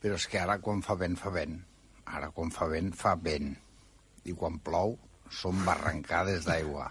però 0.00 0.16
és 0.16 0.26
que 0.30 0.40
ara 0.40 0.58
quan 0.62 0.82
fa 0.84 0.96
vent, 0.98 1.16
fa 1.18 1.32
vent. 1.34 1.58
Ara 2.06 2.30
quan 2.30 2.52
fa 2.54 2.68
vent, 2.70 2.92
fa 2.94 3.16
vent. 3.18 3.52
I 4.26 4.34
quan 4.38 4.58
plou, 4.62 4.96
són 5.30 5.64
barrancades 5.66 6.46
d'aigua. 6.46 6.88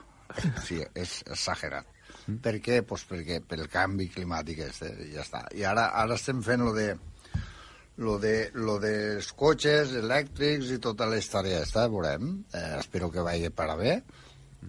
Sigui, 0.66 0.86
és 0.94 1.22
exagerat. 1.26 1.88
Mm. 2.26 2.40
Per 2.44 2.56
què? 2.64 2.80
Pues 2.88 3.06
perquè 3.08 3.40
pel 3.48 3.68
canvi 3.72 4.10
climàtic 4.12 4.64
este, 4.68 4.92
ja 5.14 5.24
està. 5.24 5.46
I 5.56 5.66
ara, 5.68 5.90
ara 6.02 6.18
estem 6.20 6.42
fent 6.46 6.64
lo 6.66 6.74
de 6.76 6.90
lo 7.98 8.18
de 8.20 8.52
lo 8.54 8.76
dels 8.84 9.32
cotxes 9.38 9.94
elèctrics 9.96 10.72
i 10.76 10.80
tota 10.84 11.08
la 11.08 11.20
història 11.22 11.62
aquesta, 11.62 11.88
veurem. 11.92 12.32
Eh, 12.52 12.78
espero 12.80 13.12
que 13.12 13.24
vagi 13.24 13.50
per 13.50 13.70
a 13.72 13.78
bé. 13.80 13.96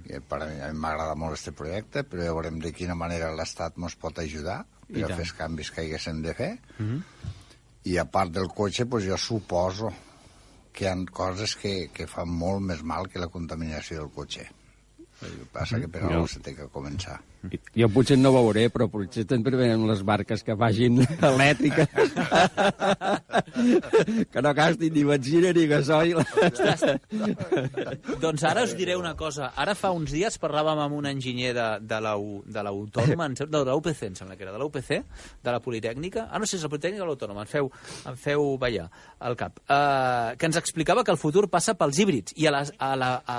Que 0.06 0.20
per 0.20 0.42
a 0.44 0.48
mi 0.50 0.58
m'agrada 0.78 1.16
molt 1.18 1.38
este 1.38 1.54
projecte, 1.56 2.04
però 2.04 2.26
ja 2.26 2.34
veurem 2.36 2.60
de 2.62 2.72
quina 2.76 2.94
manera 2.94 3.32
l'Estat 3.34 3.78
ens 3.80 3.96
pot 3.96 4.18
ajudar 4.20 4.60
per 4.86 5.00
I 5.00 5.06
a 5.06 5.14
fer 5.14 5.24
els 5.24 5.32
canvis 5.34 5.72
que 5.72 5.82
haguéssim 5.82 6.22
de 6.22 6.34
fer. 6.34 6.52
Mm 6.78 6.86
-hmm. 6.86 7.32
I 7.84 7.98
a 7.98 8.04
part 8.04 8.30
del 8.32 8.48
cotxe, 8.48 8.86
pues, 8.86 9.04
jo 9.04 9.16
suposo 9.16 9.92
que 10.72 10.84
hi 10.84 10.88
ha 10.88 10.96
coses 11.10 11.56
que, 11.56 11.90
que 11.92 12.06
fan 12.06 12.28
molt 12.28 12.60
més 12.60 12.82
mal 12.82 13.08
que 13.08 13.18
la 13.18 13.28
contaminació 13.28 13.98
del 14.00 14.10
cotxe. 14.10 14.50
Passa 15.52 15.78
que 15.80 15.88
per 15.88 16.02
Jo- 16.02 16.10
algú 16.12 16.28
se 16.28 16.40
té 16.44 16.52
que 16.54 16.66
començar. 16.68 17.16
Jo 17.78 17.86
potser 17.94 18.16
no 18.18 18.32
veuré, 18.34 18.66
però 18.74 18.88
potser 18.90 19.22
també 19.28 19.52
venen 19.54 19.84
les 19.88 20.02
barques 20.04 20.42
que 20.44 20.54
vagin 20.58 20.98
elèctriques. 21.30 21.88
que 24.32 24.42
no 24.42 24.52
gastin 24.54 24.92
ni 24.92 25.04
benzina 25.06 25.52
ni 25.56 25.66
gasoil. 25.70 26.18
Doncs 28.20 28.44
ara 28.44 28.64
us 28.66 28.74
diré 28.76 28.96
una 28.98 29.14
cosa. 29.16 29.52
Ara 29.56 29.74
fa 29.78 29.90
uns 29.94 30.12
dies 30.14 30.38
parlàvem 30.42 30.80
amb 30.84 30.98
un 30.98 31.08
enginyer 31.10 31.52
de, 31.56 31.66
de 31.86 32.00
l'Au- 32.02 32.42
de 32.46 32.62
l'Autònoma, 32.66 33.28
no, 33.30 33.62
de 33.64 33.70
l'UPC, 33.72 34.02
em 34.10 34.16
sembla 34.18 34.36
que 34.36 34.44
era, 34.46 34.54
de 34.54 34.60
l'UPC, 34.62 34.90
de 35.44 35.54
la 35.56 35.60
Politècnica. 35.64 36.26
Ah, 36.30 36.38
no 36.42 36.46
sé 36.46 36.56
si 36.56 36.60
és 36.60 36.66
la 36.66 36.72
Politècnica 36.72 37.06
o 37.06 37.10
l'Autònoma, 37.10 37.46
em 37.46 37.52
feu, 37.52 37.70
em 38.10 38.18
feu 38.20 38.48
ballar 38.60 38.88
al 39.20 39.36
cap. 39.38 39.60
Uh, 39.66 40.34
que 40.36 40.48
ens 40.50 40.58
explicava 40.60 41.04
que 41.04 41.14
el 41.14 41.20
futur 41.20 41.46
passa 41.52 41.76
pels 41.78 41.98
híbrids 42.02 42.36
i 42.36 42.48
a 42.50 42.54
les, 42.58 42.72
a, 42.78 42.92
la, 42.98 43.12
a, 43.26 43.38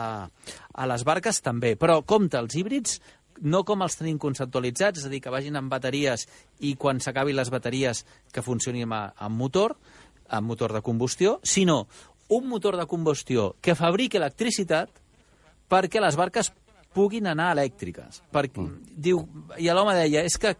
a 0.77 0.87
les 0.89 1.03
barques 1.07 1.41
també. 1.41 1.73
Però 1.75 1.99
compte, 2.05 2.37
els 2.37 2.55
híbrids 2.55 2.99
no 3.41 3.63
com 3.65 3.83
els 3.85 3.97
tenim 3.97 4.17
conceptualitzats, 4.21 5.01
és 5.01 5.07
a 5.07 5.11
dir, 5.11 5.21
que 5.21 5.33
vagin 5.33 5.57
amb 5.57 5.71
bateries 5.73 6.25
i 6.65 6.75
quan 6.79 7.01
s'acabin 7.01 7.37
les 7.37 7.51
bateries 7.53 8.03
que 8.33 8.45
funcionin 8.45 8.93
amb, 8.93 9.35
motor, 9.37 9.75
amb 10.29 10.47
motor 10.47 10.73
de 10.73 10.81
combustió, 10.85 11.39
sinó 11.43 11.85
un 12.29 12.47
motor 12.47 12.77
de 12.77 12.87
combustió 12.87 13.55
que 13.61 13.75
fabriqui 13.75 14.19
electricitat 14.19 14.89
perquè 15.71 16.01
les 16.03 16.17
barques 16.19 16.51
puguin 16.97 17.29
anar 17.29 17.51
elèctriques. 17.53 18.21
Per, 18.33 18.43
mm. 18.49 18.95
diu, 19.05 19.21
I 19.61 19.69
l'home 19.75 19.93
deia, 19.97 20.23
és 20.25 20.37
que 20.41 20.55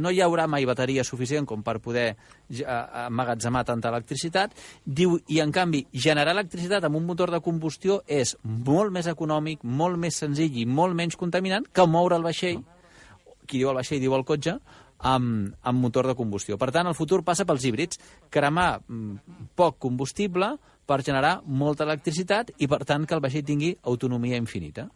no 0.00 0.12
hi 0.12 0.22
haurà 0.24 0.46
mai 0.48 0.64
bateria 0.68 1.04
suficient 1.04 1.46
com 1.48 1.64
per 1.66 1.76
poder 1.84 2.06
ja, 2.48 2.78
emmagatzemar 3.06 3.66
tanta 3.68 3.92
electricitat. 3.92 4.56
Diu, 4.84 5.18
i 5.28 5.42
en 5.44 5.52
canvi, 5.52 5.84
generar 5.92 6.32
electricitat 6.36 6.88
amb 6.88 7.00
un 7.00 7.06
motor 7.08 7.34
de 7.34 7.42
combustió 7.44 8.00
és 8.06 8.36
molt 8.42 8.94
més 8.96 9.10
econòmic, 9.12 9.64
molt 9.64 10.00
més 10.00 10.16
senzill 10.24 10.56
i 10.56 10.66
molt 10.66 10.96
menys 10.96 11.20
contaminant 11.20 11.68
que 11.68 11.86
moure 11.86 12.16
el 12.16 12.24
vaixell, 12.24 12.62
qui 13.46 13.60
diu 13.60 13.70
el 13.70 13.80
vaixell 13.82 14.02
diu 14.02 14.16
el 14.16 14.24
cotxe, 14.26 14.56
amb, 14.98 15.54
amb 15.60 15.80
motor 15.80 16.08
de 16.08 16.16
combustió. 16.16 16.56
Per 16.56 16.70
tant, 16.72 16.88
el 16.88 16.96
futur 16.96 17.20
passa 17.24 17.44
pels 17.44 17.68
híbrids, 17.68 18.00
cremar 18.32 18.78
mm, 18.80 19.50
poc 19.58 19.76
combustible 19.82 20.54
per 20.86 21.02
generar 21.04 21.40
molta 21.44 21.84
electricitat 21.84 22.54
i, 22.56 22.68
per 22.70 22.84
tant, 22.88 23.04
que 23.04 23.16
el 23.16 23.24
vaixell 23.24 23.44
tingui 23.44 23.74
autonomia 23.84 24.40
infinita. 24.40 24.88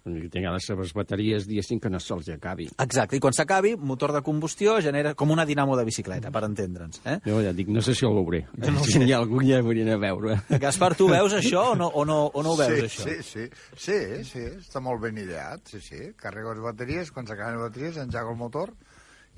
Que 0.00 0.28
tinguin 0.32 0.54
les 0.54 0.66
seves 0.66 0.92
bateries, 0.96 1.46
diguéssim, 1.48 1.80
que 1.82 1.90
no 1.92 2.00
se'ls 2.00 2.30
acabi. 2.34 2.68
Exacte, 2.80 3.18
i 3.18 3.22
quan 3.22 3.36
s'acabi, 3.36 3.74
motor 3.76 4.14
de 4.16 4.22
combustió 4.24 4.78
genera 4.80 5.14
com 5.14 5.30
una 5.30 5.44
dinamo 5.48 5.76
de 5.76 5.84
bicicleta, 5.88 6.32
per 6.32 6.44
entendre'ns. 6.48 7.02
Eh? 7.04 7.18
Jo 7.26 7.40
ja 7.44 7.52
dic, 7.56 7.68
no 7.68 7.82
sé 7.84 7.94
si 7.94 8.06
el 8.08 8.16
veuré. 8.16 8.44
No 8.70 8.84
si 8.86 9.02
hi 9.04 9.12
ha 9.12 9.18
algú 9.20 9.42
que 9.42 9.50
ja 9.50 9.60
hauria 9.60 9.94
a 9.94 10.00
veure. 10.00 10.38
Gaspar, 10.62 10.94
tu 10.96 11.08
veus 11.10 11.34
això 11.36 11.70
o 11.72 11.78
no, 11.78 11.90
o 11.92 12.04
no, 12.08 12.20
o 12.32 12.44
no 12.44 12.54
ho 12.54 12.60
veus, 12.60 12.78
sí, 12.80 12.88
això? 12.88 13.08
Sí, 13.08 13.16
sí, 13.26 13.48
sí, 13.76 13.98
sí, 14.30 14.46
està 14.60 14.82
molt 14.84 15.02
ben 15.04 15.18
ideat, 15.20 15.66
sí, 15.68 15.82
sí. 15.84 16.12
Carrego 16.20 16.54
les 16.54 16.64
bateries, 16.64 17.12
quan 17.12 17.28
s'acaben 17.28 17.58
les 17.58 17.68
bateries 17.68 18.00
engego 18.00 18.32
el 18.32 18.40
motor 18.40 18.72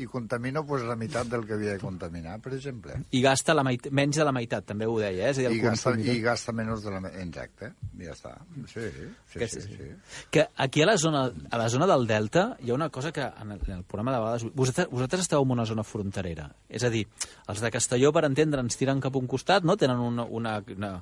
i 0.00 0.06
contamino 0.08 0.64
pues, 0.66 0.82
la 0.88 0.96
meitat 0.96 1.28
del 1.28 1.44
que 1.46 1.52
havia 1.52 1.74
de 1.74 1.78
contaminar, 1.78 2.38
per 2.40 2.54
exemple. 2.56 2.94
I 3.12 3.20
gasta 3.22 3.52
la 3.54 3.62
meit... 3.62 3.90
menys 3.92 4.16
de 4.16 4.24
la 4.24 4.32
meitat, 4.32 4.64
també 4.64 4.86
ho 4.88 4.94
deia, 4.98 5.26
eh? 5.28 5.30
És 5.30 5.38
a 5.38 5.42
dir, 5.42 5.48
el 5.50 5.56
I 5.58 5.60
gasta. 5.60 5.92
I 6.00 6.20
gasta 6.24 6.52
menys 6.56 6.82
de 6.82 6.90
la... 6.94 7.00
me- 7.04 7.12
Exacte, 7.22 7.72
ja 8.00 8.14
està. 8.16 8.32
Sí, 8.72 8.80
sí, 8.80 9.06
sí, 9.32 9.38
Que 9.38 9.48
sí, 9.48 9.60
sí, 9.60 9.76
sí. 9.76 9.90
Que 10.32 10.46
aquí 10.56 10.82
a 10.82 10.86
la 10.88 10.96
zona, 10.98 11.26
a 11.50 11.58
la 11.60 11.68
zona 11.68 11.86
del 11.86 12.06
Delta 12.06 12.56
hi 12.64 12.70
ha 12.72 12.74
una 12.74 12.88
cosa 12.90 13.12
que 13.12 13.20
en 13.22 13.52
el, 13.52 13.60
en 13.66 13.74
el 13.78 13.84
programa 13.84 14.12
de 14.16 14.18
vegades... 14.24 14.46
Vosaltres, 14.54 14.88
vosaltres 14.90 15.26
esteu 15.28 15.44
en 15.44 15.50
una 15.58 15.66
zona 15.66 15.84
fronterera. 15.84 16.48
És 16.68 16.82
a 16.84 16.90
dir, 16.90 17.04
els 17.52 17.60
de 17.60 17.70
Castelló, 17.70 18.12
per 18.16 18.24
entendre'ns, 18.30 18.80
tiren 18.80 19.00
cap 19.04 19.14
a 19.14 19.20
un 19.20 19.28
costat, 19.28 19.62
no? 19.62 19.76
Tenen 19.76 20.00
una, 20.00 20.24
una, 20.24 20.56
una, 20.74 20.94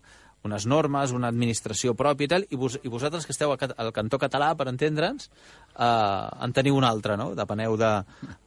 unes 0.47 0.66
normes, 0.66 1.12
una 1.16 1.28
administració 1.28 1.94
pròpia 1.99 2.26
i 2.26 2.30
tal, 2.32 2.47
i, 2.49 2.56
vos, 2.56 2.78
i 2.82 2.92
vosaltres 2.92 3.26
que 3.28 3.35
esteu 3.35 3.52
al, 3.52 3.90
cantó 3.97 4.18
català, 4.20 4.52
per 4.56 4.68
entendre'ns, 4.70 5.28
eh, 5.75 6.44
en 6.47 6.54
teniu 6.56 6.78
una 6.78 6.88
altra, 6.88 7.16
no? 7.20 7.32
Depeneu 7.37 7.76
de, 7.80 7.92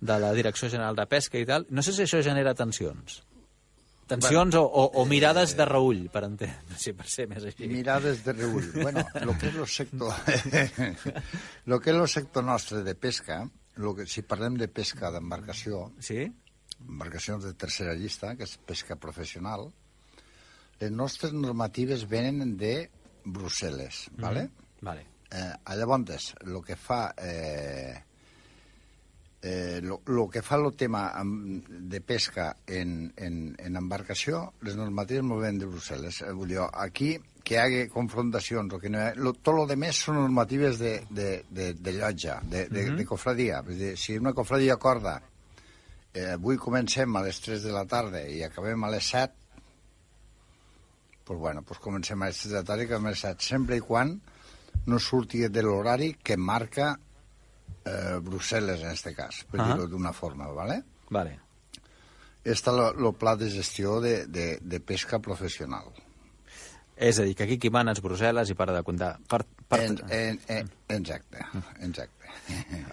de 0.01 0.17
la 0.23 0.33
Direcció 0.33 0.71
General 0.73 0.97
de 0.97 1.05
Pesca 1.09 1.39
i 1.41 1.45
tal. 1.49 1.67
No 1.69 1.85
sé 1.85 1.93
si 1.93 2.05
això 2.07 2.21
genera 2.25 2.55
tensions. 2.57 3.21
Tensions 4.09 4.55
o, 4.59 4.63
o, 4.65 4.83
o 4.99 5.05
mirades 5.07 5.53
de 5.55 5.65
reull, 5.65 6.07
per 6.11 6.25
entendre, 6.27 6.77
sí, 6.77 6.91
per 6.97 7.07
ser 7.07 7.27
més 7.31 7.45
així. 7.47 7.69
Mirades 7.71 8.23
de 8.25 8.33
reull. 8.35 8.65
Bueno, 8.75 9.05
lo 9.23 9.37
que 9.39 9.47
és 9.47 9.55
el 9.55 9.69
sector... 9.71 10.11
lo 11.71 11.79
que 11.79 11.93
és 11.93 11.99
el 12.01 12.09
sector 12.11 12.43
nostre 12.43 12.83
de 12.83 12.95
pesca, 12.99 13.39
lo 13.79 13.93
que, 13.95 14.05
si 14.09 14.25
parlem 14.27 14.57
de 14.59 14.67
pesca 14.67 15.13
d'embarcació, 15.13 15.91
Sí? 16.03 16.25
embarcacions 16.83 17.45
de 17.45 17.53
tercera 17.55 17.93
llista, 17.95 18.33
que 18.35 18.43
és 18.43 18.57
pesca 18.67 18.97
professional, 18.99 19.69
les 20.83 20.91
nostres 20.91 21.33
normatives 21.33 22.07
venen 22.09 22.57
de 22.59 22.89
Brussel·les, 23.23 24.07
¿vale? 24.19 24.49
Vale. 24.83 25.05
Eh, 25.31 25.51
llavors, 25.79 26.33
el 26.43 26.59
que 26.65 26.75
fa... 26.75 27.13
Eh, 27.17 28.01
eh, 29.43 29.81
lo, 29.83 30.01
lo 30.05 30.29
que 30.29 30.41
fa 30.41 30.55
el 30.55 30.73
tema 30.73 31.11
de 31.67 31.99
pesca 32.01 32.55
en, 32.65 33.13
en, 33.17 33.55
en 33.59 33.75
embarcació, 33.75 34.53
les 34.63 34.77
normatives 34.79 35.25
molt 35.27 35.43
venen 35.43 35.59
de 35.59 35.67
Brussel·les. 35.67 36.21
Eh, 36.23 36.31
vull 36.35 36.53
dir, 36.53 36.61
aquí 36.63 37.13
que 37.43 37.57
hi 37.57 37.59
hagi 37.59 37.81
confrontacions 37.91 38.71
o 38.71 38.79
que 38.79 38.91
no 38.91 39.01
hi 39.01 39.09
ha... 39.09 39.13
Lo, 39.19 39.33
tot 39.35 39.59
el 39.59 39.67
que 39.73 39.79
més 39.79 39.99
són 39.99 40.19
normatives 40.21 40.79
de, 40.79 40.95
de, 41.11 41.29
de, 41.51 41.73
de 41.75 41.95
llotja, 41.97 42.39
de, 42.43 42.69
de, 42.71 42.89
de 42.95 43.07
cofradia. 43.07 43.59
Vull 43.67 43.79
dir, 43.79 43.93
si 43.99 44.15
una 44.19 44.35
cofradia 44.35 44.79
acorda 44.79 45.17
eh, 46.13 46.29
avui 46.37 46.59
comencem 46.61 47.19
a 47.19 47.23
les 47.27 47.39
3 47.43 47.67
de 47.67 47.75
la 47.75 47.83
tarda 47.89 48.23
i 48.27 48.43
acabem 48.47 48.87
a 48.87 48.93
les 48.95 49.11
7, 49.11 49.42
pues 51.23 51.39
bueno, 51.39 51.61
pues 51.63 51.79
comencem 51.79 52.21
a 52.21 52.27
les 52.27 52.37
3 52.41 52.51
de 52.51 52.57
la 52.59 52.63
tarda 52.63 52.99
les 52.99 53.19
7, 53.19 53.43
sempre 53.43 53.77
i 53.77 53.81
quan 53.81 54.19
no 54.85 54.99
surti 54.99 55.47
de 55.47 55.63
l'horari 55.63 56.13
que 56.23 56.37
marca 56.37 56.99
eh, 57.85 58.19
Brussel·les, 58.23 58.81
en 58.81 58.91
aquest 58.91 59.13
cas, 59.15 59.43
per 59.49 59.61
Ah. 59.61 59.67
dir-ho 59.73 59.87
d'una 59.87 60.13
forma, 60.13 60.47
¿vale? 60.47 60.83
Vale. 61.09 61.39
Està 62.43 62.71
el 62.75 63.13
pla 63.15 63.35
de 63.35 63.49
gestió 63.49 64.01
de, 64.01 64.25
de, 64.27 64.57
de 64.61 64.79
pesca 64.79 65.19
professional. 65.19 65.93
És 66.95 67.19
a 67.19 67.23
dir, 67.23 67.35
que 67.35 67.43
aquí 67.43 67.57
qui 67.57 67.69
mana 67.71 67.93
és 67.95 68.01
Brussel·les 68.03 68.51
i 68.51 68.55
para 68.55 68.73
de 68.75 68.83
comptar. 68.83 69.17
Per, 69.27 69.45
per, 69.73 69.81
En, 69.83 69.97
en, 70.13 70.39
en, 70.55 70.69
exacte, 70.95 71.41
exacte. 71.81 72.31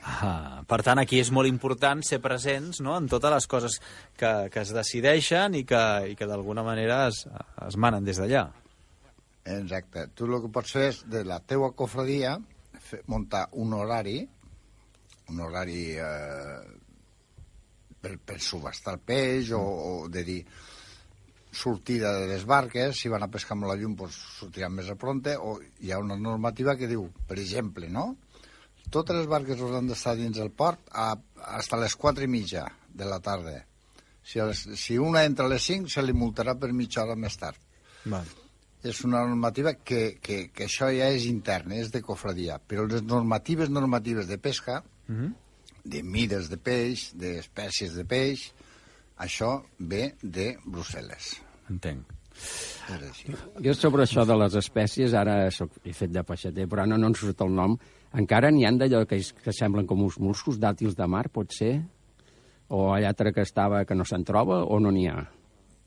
ah, 0.02 0.62
per 0.68 0.80
tant, 0.87 1.00
aquí 1.02 1.20
és 1.20 1.30
molt 1.34 1.49
important 1.50 2.02
ser 2.06 2.20
presents 2.25 2.80
no? 2.84 2.96
en 2.99 3.08
totes 3.10 3.34
les 3.37 3.46
coses 3.50 3.78
que, 4.18 4.32
que 4.52 4.64
es 4.64 4.72
decideixen 4.76 5.56
i 5.58 5.64
que, 5.68 5.84
i 6.12 6.18
que 6.18 6.28
d'alguna 6.28 6.64
manera 6.66 7.04
es, 7.10 7.22
es 7.66 7.78
manen 7.80 8.06
des 8.06 8.20
d'allà. 8.20 8.49
Exacte. 9.44 10.08
Tu 10.14 10.28
el 10.28 10.40
que 10.42 10.52
pots 10.52 10.76
fer 10.76 10.88
és, 10.90 11.00
de 11.10 11.25
la 11.26 11.40
teua 11.40 11.72
cofradia, 11.76 12.37
fer, 12.90 13.02
muntar 13.10 13.46
un 13.62 13.72
horari, 13.76 14.18
un 15.30 15.40
horari 15.46 15.82
eh, 15.96 16.60
per, 18.00 18.16
per 18.26 18.38
subestar 18.42 18.96
el 18.96 19.02
peix 19.06 19.52
o, 19.56 19.60
o 19.62 19.92
de 20.12 20.25
dir 20.26 20.40
sortida 21.52 22.12
de 22.19 22.26
les 22.30 22.45
barques, 22.47 22.97
si 22.97 23.09
van 23.09 23.23
a 23.23 23.30
pescar 23.30 23.57
amb 23.57 23.66
la 23.69 23.76
llum 23.78 23.97
doncs 23.99 24.16
sortiran 24.38 24.75
més 24.75 24.90
a 24.90 24.97
pronte, 24.97 25.37
o 25.37 25.59
hi 25.80 25.92
ha 25.92 25.99
una 25.99 26.16
normativa 26.16 26.76
que 26.76 26.88
diu, 26.90 27.09
per 27.26 27.38
exemple, 27.38 27.88
no? 27.88 28.16
Totes 28.90 29.16
les 29.16 29.26
barques 29.30 29.61
hauran 29.61 29.87
d'estar 29.87 30.16
dins 30.19 30.38
el 30.42 30.50
port 30.50 30.88
a, 30.90 31.12
hasta 31.57 31.78
les 31.78 31.95
4 31.97 32.26
i 32.26 32.30
mitja 32.30 32.66
de 32.90 33.07
la 33.07 33.21
tarda. 33.23 33.57
Si, 34.23 34.40
les, 34.40 34.62
si 34.78 34.99
una 34.99 35.25
entra 35.25 35.47
a 35.47 35.52
les 35.52 35.62
5, 35.62 35.90
se 35.90 36.02
li 36.02 36.14
multarà 36.14 36.57
per 36.59 36.73
mitja 36.76 37.04
hora 37.04 37.16
més 37.16 37.37
tard 37.40 37.59
Vale. 38.04 38.26
és 38.83 39.00
una 39.04 39.23
normativa 39.26 39.75
que, 39.75 40.19
que, 40.23 40.50
que 40.54 40.66
això 40.66 40.90
ja 40.95 41.09
és 41.12 41.26
intern, 41.30 41.73
és 41.73 41.90
de 41.90 42.02
cofradia, 42.04 42.59
però 42.61 42.87
les 42.87 43.02
normatives 43.02 43.71
normatives 43.71 44.28
de 44.28 44.38
pesca, 44.38 44.83
Mm 45.11 45.16
-hmm. 45.16 45.35
de 45.83 46.02
mides 46.02 46.49
de 46.49 46.57
peix, 46.57 47.11
d'espècies 47.14 47.95
de 47.95 48.04
peix, 48.04 48.52
això 49.20 49.52
ve 49.78 50.14
de 50.22 50.54
Brussel·les. 50.64 51.36
Entenc. 51.70 52.16
Jo 53.60 53.74
sobre 53.76 54.04
això 54.06 54.24
de 54.26 54.36
les 54.38 54.54
espècies, 54.58 55.14
ara 55.14 55.50
soc, 55.54 55.76
he 55.84 55.92
fet 55.94 56.12
de 56.14 56.22
peixater, 56.26 56.66
però 56.70 56.86
no, 56.88 56.98
no 56.98 57.10
em 57.10 57.16
surt 57.18 57.42
el 57.44 57.52
nom. 57.54 57.76
Encara 58.20 58.50
n'hi 58.50 58.64
han 58.66 58.80
d'allò 58.80 59.04
que, 59.06 59.20
que 59.44 59.54
semblen 59.54 59.86
com 59.86 60.02
uns 60.06 60.18
muscos, 60.18 60.58
dàtils 60.62 60.96
de 60.98 61.06
mar, 61.06 61.26
pot 61.30 61.52
ser? 61.54 61.74
O 62.70 62.88
allà 62.94 63.12
altre 63.12 63.34
que 63.36 63.44
estava 63.46 63.84
que 63.84 63.98
no 63.98 64.06
se'n 64.08 64.24
troba, 64.26 64.62
o 64.64 64.80
no 64.82 64.94
n'hi 64.94 65.06
ha? 65.10 65.20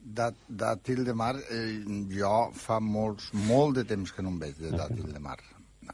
Dat, 0.04 0.38
dàtil 0.48 1.04
de 1.08 1.16
mar, 1.16 1.34
eh, 1.50 1.82
jo 2.12 2.36
fa 2.60 2.80
molts, 2.84 3.32
molt 3.48 3.80
de 3.80 3.88
temps 3.88 4.12
que 4.12 4.24
no 4.24 4.36
en 4.36 4.40
veig 4.42 4.60
de 4.60 4.72
dàtil 4.76 5.10
de 5.12 5.24
mar. 5.24 5.40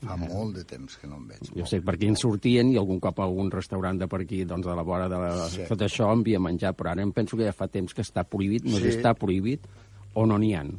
Fa 0.02 0.16
molt 0.18 0.56
de 0.56 0.64
temps 0.64 0.98
que 0.98 1.08
no 1.08 1.18
en 1.18 1.28
veig. 1.28 1.50
Jo 1.56 1.66
sé 1.66 1.82
per 1.82 1.96
aquí 1.96 2.08
en 2.08 2.16
sortien 2.20 2.72
i 2.72 2.78
algun 2.78 3.00
cop 3.00 3.20
a 3.20 3.24
algun 3.26 3.50
restaurant 3.52 3.98
de 4.00 4.08
per 4.08 4.22
aquí, 4.22 4.44
doncs 4.46 4.66
de 4.68 4.76
la 4.76 4.84
vora 4.84 5.10
de 5.10 5.18
la... 5.18 5.32
Sí. 5.50 5.66
tot 5.68 5.82
això 5.82 6.12
envia 6.14 6.40
menjar, 6.40 6.74
però 6.78 6.92
ara 6.92 7.02
em 7.02 7.12
penso 7.12 7.38
que 7.38 7.46
ja 7.46 7.54
fa 7.54 7.68
temps 7.68 7.94
que 7.94 8.02
està 8.06 8.24
prohibit, 8.24 8.66
no 8.66 8.78
Sí. 8.78 8.88
està 8.94 9.14
prohibit 9.18 9.66
o 10.14 10.26
no 10.26 10.38
n'hi 10.38 10.54
han. 10.56 10.76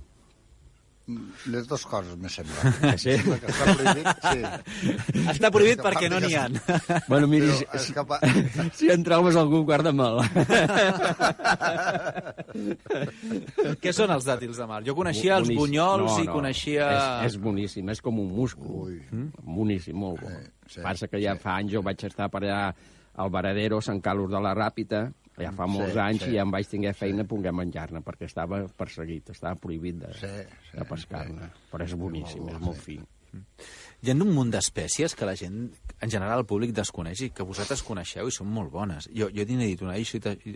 Les 1.52 1.64
dues 1.70 1.84
coses, 1.88 2.16
me 2.20 2.28
sembla. 2.32 2.60
Sí? 3.00 3.14
Que 3.24 3.48
està 3.50 3.64
prohibit, 3.74 4.08
sí. 4.26 4.40
Està 5.32 5.48
prohibit 5.54 5.80
perquè 5.84 6.06
no 6.12 6.18
n'hi 6.22 6.34
ha. 6.36 6.44
Bueno, 7.08 7.26
miri, 7.30 7.46
Però 7.48 7.56
si, 7.58 7.64
és 7.78 7.84
capa... 7.96 8.16
si 8.76 8.86
en 8.92 9.00
trobes 9.06 9.36
algú, 9.40 9.58
guarda-me'l. 9.68 10.16
Què 13.80 13.92
són 13.96 14.10
els 14.14 14.26
dàtils 14.28 14.58
de 14.60 14.66
mar? 14.68 14.80
Jo 14.86 14.94
coneixia 14.98 15.36
els 15.38 15.48
Boníssim. 15.48 15.60
bunyols 15.62 16.10
No, 16.10 16.16
i 16.22 16.26
no. 16.28 16.32
coneixia... 16.38 16.86
És, 16.90 17.34
és 17.34 17.38
boníssim, 17.42 17.86
és 17.94 18.00
com 18.04 18.14
un 18.22 18.30
múscul. 18.36 18.94
Mm? 19.10 19.28
Boníssim, 19.56 19.96
molt 20.00 20.18
bo. 20.24 20.30
Sí, 20.30 20.36
sí, 20.76 20.80
Passa 20.84 21.08
que 21.10 21.18
ja 21.22 21.32
sí. 21.36 21.42
fa 21.44 21.52
anys 21.60 21.70
jo 21.76 21.80
vaig 21.86 22.00
estar 22.10 22.28
per 22.32 22.40
allà 22.44 22.60
al 23.20 23.28
Varadero, 23.32 23.76
Sant 23.84 24.00
Carlos 24.04 24.30
de 24.32 24.40
la 24.42 24.52
Ràpita, 24.56 25.00
ja 25.42 25.52
fa 25.56 25.66
molts 25.70 25.92
Sí, 25.94 25.98
anys 25.98 26.24
sí. 26.24 26.30
i 26.30 26.34
ja 26.36 26.42
em 26.46 26.50
vaig 26.54 26.68
tinguer 26.68 26.92
feina 26.94 27.22
sí. 27.24 27.28
poder 27.28 27.52
menjar-ne, 27.52 28.00
perquè 28.06 28.28
estava 28.28 28.62
perseguit, 28.76 29.30
estava 29.30 29.56
prohibit 29.56 29.96
de, 30.02 30.12
Sí, 30.20 30.32
sí, 30.70 30.76
de 30.78 30.84
pescar-ne. 30.84 31.50
Però 31.72 31.84
és 31.84 31.94
boníssim, 31.96 32.44
bo, 32.46 32.52
és 32.54 32.60
molt 32.60 32.76
sí. 32.78 32.82
fi. 32.82 33.00
Hi 34.00 34.08
ha 34.08 34.14
un 34.16 34.30
munt 34.32 34.48
d'espècies 34.48 35.12
que 35.14 35.26
la 35.28 35.34
gent, 35.36 35.66
en 36.00 36.08
general, 36.08 36.38
el 36.40 36.46
públic 36.48 36.70
desconeix 36.72 37.20
i 37.20 37.26
que 37.36 37.44
vosaltres 37.44 37.82
coneixeu 37.84 38.30
i 38.30 38.32
són 38.32 38.48
molt 38.48 38.70
bones. 38.72 39.10
Jo, 39.12 39.26
jo 39.28 39.44
n'he 39.44 39.66
dit 39.68 39.82
una, 39.84 39.98
i 40.00 40.06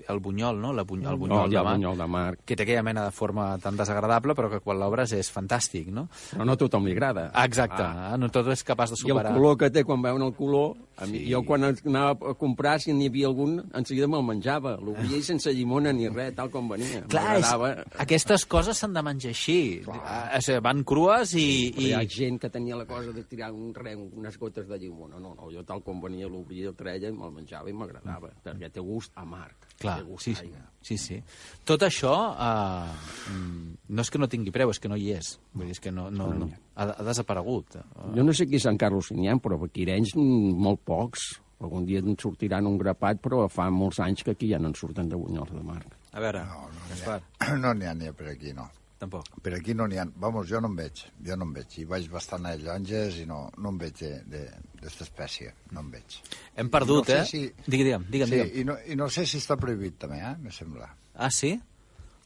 el 0.09 0.21
bunyol, 0.25 0.57
no? 0.62 0.71
La 0.73 0.83
buny, 0.88 1.02
el 1.04 1.19
bunyol 1.21 1.43
No, 1.45 1.49
de 1.52 1.59
el 1.59 1.64
mar, 1.66 1.75
bunyol 1.75 1.99
de 1.99 2.07
mar. 2.09 2.38
que 2.40 2.57
té 2.57 2.62
aquella 2.64 2.83
mena 2.83 3.04
de 3.04 3.11
forma 3.12 3.59
tan 3.59 3.76
desagradable, 3.76 4.33
però 4.35 4.49
que 4.49 4.61
quan 4.64 4.81
l'obres 4.81 5.12
és 5.12 5.28
fantàstic, 5.31 5.90
no? 5.93 6.07
Però 6.31 6.47
no 6.49 6.52
a 6.57 6.57
tothom 6.57 6.87
li 6.88 6.93
agrada. 6.97 7.26
Exacte, 7.45 7.83
ah. 7.85 8.16
no 8.16 8.31
tot 8.33 8.49
és 8.49 8.64
capaç 8.64 8.95
de 8.95 8.97
I 8.97 8.97
el 8.97 9.02
superar. 9.11 9.35
color 9.37 9.59
que 9.61 9.69
té, 9.71 9.85
quan 9.85 10.00
veuen 10.00 10.23
el 10.25 10.33
color, 10.33 10.73
a 10.97 11.04
mi, 11.04 11.19
Sí. 11.19 11.31
jo 11.35 11.43
quan 11.45 11.64
anava 11.69 12.31
a 12.31 12.35
comprar, 12.40 12.81
si 12.81 12.95
n'hi 12.95 13.09
havia 13.12 13.26
algun, 13.26 13.59
en 13.75 13.85
seguida 13.85 14.09
me'l 14.09 14.25
menjava. 14.25 14.78
L'obria 14.81 15.19
i 15.19 15.23
sense 15.23 15.52
llimona 15.52 15.93
ni 15.93 16.09
res, 16.09 16.33
tal 16.35 16.49
com 16.49 16.66
venia. 16.73 17.02
Clar, 17.12 17.37
és, 17.43 17.52
aquestes 17.99 18.47
coses 18.47 18.78
s'han 18.78 18.95
de 18.95 19.02
menjar 19.02 19.28
així. 19.37 19.83
O 19.85 20.40
sigui, 20.40 20.61
van 20.64 20.83
crues 20.83 21.35
i... 21.35 21.75
Però 21.76 21.85
hi 21.85 21.93
ha 21.93 22.02
i... 22.02 22.09
gent 22.09 22.40
que 22.40 22.49
tenia 22.49 22.63
la 22.73 22.87
cosa 22.88 23.12
de 23.12 23.23
tirar 23.28 23.50
un 23.52 23.75
re, 23.76 23.92
unes 23.94 24.38
gotes 24.40 24.64
de 24.66 24.78
llimona. 24.80 25.18
No, 25.21 25.35
no, 25.37 25.50
jo 25.52 25.61
tal 25.68 25.83
com 25.85 26.00
venia 26.00 26.28
l'obria, 26.30 26.71
el 26.71 26.76
treia, 26.78 27.12
me'l 27.12 27.35
menjava 27.37 27.68
i 27.68 27.76
m'agradava, 27.76 28.30
perquè 28.42 28.71
té 28.73 28.80
gust 28.80 29.12
amarg. 29.21 29.68
Clar, 29.76 29.99
té 30.00 30.09
gust 30.09 30.25
sí, 30.25 30.35
sí, 30.38 30.49
sí, 30.80 30.97
sí. 30.97 31.21
Tot 31.68 31.85
això 31.85 32.14
eh, 32.33 32.97
mm, 33.35 33.76
no 33.92 34.06
és 34.06 34.11
que 34.11 34.23
no 34.23 34.30
tingui 34.33 34.54
preu, 34.54 34.73
és 34.73 34.80
que 34.80 34.88
no 34.88 34.97
hi 34.97 35.12
és. 35.18 35.35
Vull 35.52 35.68
dir, 35.68 35.76
és 35.76 35.85
que 35.85 35.92
no, 35.92 36.09
no, 36.14 36.30
no, 36.33 36.49
ha, 36.75 36.88
ha 36.88 37.06
desaparegut. 37.06 37.76
Jo 38.16 38.25
no 38.25 38.33
sé 38.33 38.49
qui 38.49 38.56
és 38.56 38.64
Sant 38.64 38.80
Carlos 38.80 39.12
si 39.12 39.18
n'hi 39.18 39.28
ha, 39.28 39.37
però 39.37 39.61
aquí 39.68 39.85
Arenys 39.85 40.16
mm, 40.16 40.54
molt 40.64 40.80
pocs. 40.88 41.35
Algun 41.64 41.85
dia 41.87 42.00
en 42.02 42.16
sortiran 42.21 42.66
un 42.66 42.78
grapat, 42.80 43.21
però 43.23 43.44
fa 43.49 43.68
molts 43.73 44.00
anys 44.04 44.25
que 44.25 44.35
aquí 44.35 44.50
ja 44.50 44.59
no 44.59 44.73
en 44.73 44.75
surten 44.76 45.09
de 45.09 45.16
bunyols 45.16 45.52
de 45.54 45.62
mar. 45.64 45.83
A 46.12 46.21
veure, 46.21 46.42
No, 46.47 46.66
no 46.68 46.80
n'hi 46.83 46.90
Gaspar, 46.90 47.21
ha, 47.40 47.54
no 47.62 47.73
n'hi 47.75 47.87
ha 47.88 47.94
ni 47.94 48.11
per 48.12 48.33
aquí, 48.35 48.52
no. 48.52 48.68
Tampoc. 49.04 49.28
Per 49.44 49.52
aquí 49.56 49.76
no 49.76 49.87
n'hi 49.90 50.00
ha. 50.00 50.06
Vamos, 50.20 50.49
jo 50.50 50.61
no 50.64 50.70
en 50.73 50.78
veig. 50.78 51.04
Jo 51.26 51.37
no 51.38 51.49
en 51.49 51.52
veig. 51.56 51.78
I 51.80 51.87
vaig 51.90 52.08
bastant 52.12 52.49
a 52.50 52.56
llonges 52.61 53.20
i 53.23 53.28
no, 53.30 53.44
no 53.56 53.75
en 53.75 53.78
veig 53.80 54.02
d'aquesta 54.32 55.06
espècie. 55.06 55.54
No 55.73 55.84
en 55.84 55.92
veig. 55.94 56.18
Hem 56.56 56.73
perdut, 56.73 57.08
no 57.08 57.20
eh? 57.20 57.25
Si... 57.28 57.44
Digui, 57.66 57.87
digue'm, 57.87 58.08
digue'm, 58.11 58.32
sí, 58.32 58.40
digue'm. 58.40 58.58
I 58.61 58.66
no, 58.70 58.78
I 58.94 58.99
no 59.00 59.08
sé 59.12 59.26
si 59.30 59.40
està 59.42 59.58
prohibit 59.61 60.00
també, 60.04 60.20
eh? 60.25 60.34
Me 60.42 60.52
sembla. 60.54 60.90
Ah, 61.14 61.30
sí? 61.30 61.54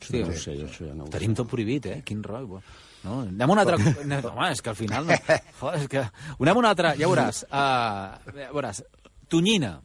Sí, 0.01 0.21
no 0.23 0.31
ho 0.31 0.37
sé, 0.39 0.55
jo 0.55 0.69
això 0.69 0.87
ja 0.87 0.95
no 0.95 1.09
ho 1.09 1.11
Tenim 1.13 1.35
tot 1.39 1.51
prohibit, 1.51 1.89
eh? 1.91 1.99
Quin 2.07 2.23
rotllo. 2.23 2.63
No, 3.03 3.21
anem 3.25 3.51
a 3.51 3.55
un 3.55 3.61
altre... 3.63 3.79
No, 4.07 4.21
home, 4.33 4.51
és 4.53 4.63
que 4.63 4.73
al 4.73 4.79
final... 4.79 5.07
No... 5.09 5.19
Joder, 5.61 5.81
és 5.83 5.91
que... 5.91 6.05
Anem 6.39 6.55
a 6.55 6.63
un 6.63 6.71
altre... 6.71 6.95
Ja 7.01 7.11
veuràs. 7.11 7.45
Uh, 7.59 8.47
veuràs. 8.55 8.83
Tonyina, 9.29 9.77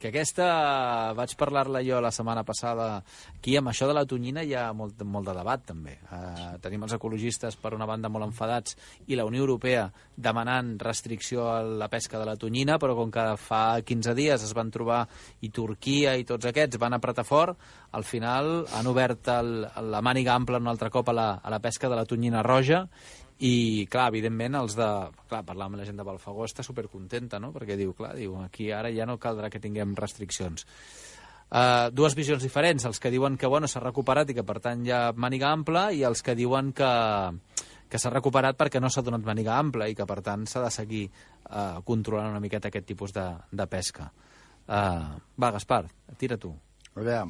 que 0.00 0.08
aquesta 0.08 1.12
vaig 1.16 1.34
parlar-la 1.36 1.82
jo 1.84 1.98
la 2.00 2.10
setmana 2.14 2.40
passada 2.48 3.02
aquí, 3.34 3.56
amb 3.58 3.68
això 3.68 3.86
de 3.88 3.96
la 3.96 4.06
tonyina 4.08 4.42
hi 4.42 4.54
ha 4.56 4.70
molt, 4.72 5.02
molt 5.04 5.28
de 5.28 5.34
debat 5.36 5.66
també. 5.68 5.98
Uh, 6.08 6.56
tenim 6.64 6.86
els 6.86 6.96
ecologistes 6.96 7.58
per 7.60 7.74
una 7.76 7.88
banda 7.88 8.08
molt 8.08 8.30
enfadats 8.30 8.78
i 9.12 9.18
la 9.18 9.26
Unió 9.28 9.44
Europea 9.44 9.90
demanant 10.16 10.72
restricció 10.80 11.50
a 11.52 11.60
la 11.62 11.90
pesca 11.92 12.18
de 12.18 12.28
la 12.28 12.38
tonyina, 12.40 12.78
però 12.80 12.96
com 12.96 13.12
que 13.12 13.26
fa 13.40 13.62
15 13.84 14.16
dies 14.16 14.48
es 14.48 14.56
van 14.56 14.72
trobar 14.72 15.04
i 15.44 15.52
Turquia 15.52 16.16
i 16.16 16.24
tots 16.24 16.48
aquests 16.48 16.80
van 16.80 16.96
apretar 16.96 17.26
fort, 17.28 17.60
al 17.92 18.06
final 18.08 18.64
han 18.72 18.88
obert 18.88 19.28
el, 19.36 19.66
la 19.92 20.00
màniga 20.00 20.32
ampla 20.34 20.62
un 20.62 20.72
altre 20.72 20.88
cop 20.90 21.12
a 21.12 21.16
la, 21.16 21.30
a 21.42 21.52
la 21.52 21.60
pesca 21.60 21.92
de 21.92 22.00
la 22.00 22.08
tonyina 22.08 22.42
roja 22.46 22.86
i, 23.40 23.86
clar, 23.88 24.10
evidentment, 24.12 24.58
els 24.60 24.76
de... 24.76 24.88
Clar, 25.30 25.40
parlar 25.48 25.70
amb 25.70 25.80
la 25.80 25.86
gent 25.88 25.96
de 25.96 26.04
Balfagó 26.04 26.44
està 26.44 26.64
supercontenta, 26.66 27.40
no? 27.40 27.54
Perquè 27.54 27.78
diu, 27.80 27.94
clar, 27.96 28.12
diu, 28.18 28.34
aquí 28.44 28.68
ara 28.76 28.90
ja 28.92 29.06
no 29.08 29.16
caldrà 29.22 29.48
que 29.52 29.62
tinguem 29.62 29.94
restriccions. 29.96 30.66
Uh, 31.50 31.88
dues 31.90 32.14
visions 32.14 32.44
diferents, 32.44 32.84
els 32.86 33.00
que 33.02 33.10
diuen 33.10 33.38
que 33.40 33.48
bueno, 33.50 33.66
s'ha 33.66 33.82
recuperat 33.82 34.28
i 34.30 34.36
que 34.36 34.44
per 34.46 34.60
tant 34.62 34.84
hi 34.86 34.92
ha 34.94 35.00
màniga 35.18 35.48
ampla 35.50 35.88
i 35.90 36.04
els 36.06 36.22
que 36.22 36.36
diuen 36.38 36.70
que, 36.76 36.90
que 37.90 37.98
s'ha 37.98 38.12
recuperat 38.12 38.58
perquè 38.60 38.78
no 38.78 38.90
s'ha 38.92 39.02
donat 39.02 39.24
màniga 39.26 39.56
ampla 39.58 39.88
i 39.90 39.96
que 39.98 40.06
per 40.06 40.20
tant 40.22 40.44
s'ha 40.46 40.62
de 40.62 40.70
seguir 40.70 41.06
uh, 41.08 41.80
controlant 41.82 42.30
una 42.30 42.42
miqueta 42.44 42.70
aquest 42.70 42.86
tipus 42.92 43.16
de, 43.16 43.26
de 43.50 43.66
pesca. 43.72 44.06
Uh, 44.68 45.16
va, 45.40 45.50
Gaspar, 45.56 45.86
tira 46.20 46.38
tu. 46.38 46.52
A 46.92 47.00
veure, 47.00 47.24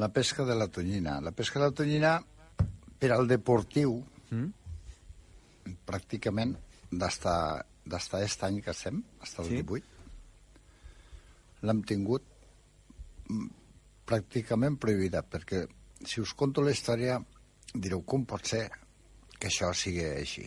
la 0.00 0.08
pesca 0.08 0.46
de 0.48 0.54
la 0.56 0.70
tonyina. 0.72 1.18
La 1.20 1.34
pesca 1.36 1.58
de 1.58 1.66
la 1.66 1.76
tonyina, 1.76 2.14
per 2.96 3.12
al 3.12 3.28
deportiu, 3.28 3.98
Mm? 4.30 4.50
pràcticament, 5.86 6.56
d'estar 6.90 7.64
aquest 8.20 8.44
any 8.46 8.60
que 8.64 8.72
estem, 8.74 9.02
fins 9.22 9.48
Sí. 9.48 9.62
18, 9.62 9.84
l'hem 11.62 11.82
tingut 11.86 12.24
mm, 13.28 13.50
pràcticament 14.06 14.78
prohibida, 14.80 15.22
perquè 15.22 15.66
si 16.04 16.20
us 16.20 16.32
conto 16.34 16.62
la 16.62 16.72
història 16.72 17.20
direu 17.74 18.02
com 18.02 18.24
pot 18.24 18.46
ser 18.46 18.70
que 19.38 19.48
això 19.48 19.72
sigui 19.74 20.04
així. 20.04 20.46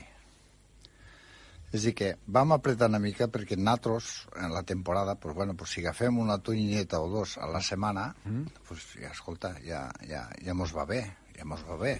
És 1.74 1.82
a 1.82 1.86
dir, 1.88 1.94
que 1.98 2.10
vam 2.28 2.52
apretar 2.54 2.90
una 2.92 3.00
mica 3.02 3.28
perquè 3.34 3.58
nosaltres, 3.58 4.28
en 4.38 4.52
la 4.54 4.62
temporada, 4.62 5.16
pues, 5.16 5.34
bueno, 5.36 5.56
pues, 5.56 5.72
si 5.72 5.82
agafem 5.82 6.20
una 6.20 6.38
tonyineta 6.38 7.00
o 7.02 7.10
dos 7.10 7.38
a 7.38 7.48
la 7.48 7.62
setmana, 7.62 8.14
mm. 8.26 8.44
pues, 8.68 8.94
ja, 9.02 9.10
escolta, 9.10 9.56
ja, 9.66 9.88
ja, 10.06 10.28
ja 10.46 10.54
mos 10.54 10.76
va 10.76 10.86
bé, 10.86 11.02
ja 11.34 11.46
mos 11.46 11.64
va 11.66 11.78
bé. 11.78 11.96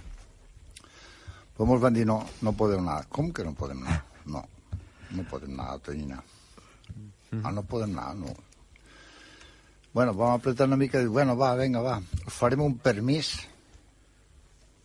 Però 1.54 1.68
mos 1.70 1.82
van 1.82 1.94
dir, 1.94 2.06
no, 2.10 2.20
no 2.42 2.54
podem 2.58 2.82
anar. 2.82 3.06
Com 3.14 3.32
que 3.34 3.46
no 3.46 3.54
podem 3.58 3.84
anar? 3.86 4.00
No, 4.26 4.42
no 5.14 5.26
podem 5.30 5.54
anar 5.54 5.76
a 5.76 5.82
Tonyina. 5.86 6.18
Ah, 7.44 7.52
no 7.54 7.64
podem 7.70 7.94
anar, 7.98 8.14
no. 8.18 8.34
Bueno, 9.94 10.14
vam 10.18 10.34
apretar 10.34 10.66
una 10.70 10.78
mica 10.78 11.00
i 11.00 11.06
dir, 11.06 11.14
bueno, 11.14 11.36
va, 11.38 11.52
vinga, 11.60 11.82
va, 11.86 12.00
farem 12.34 12.64
un 12.66 12.78
permís 12.82 13.36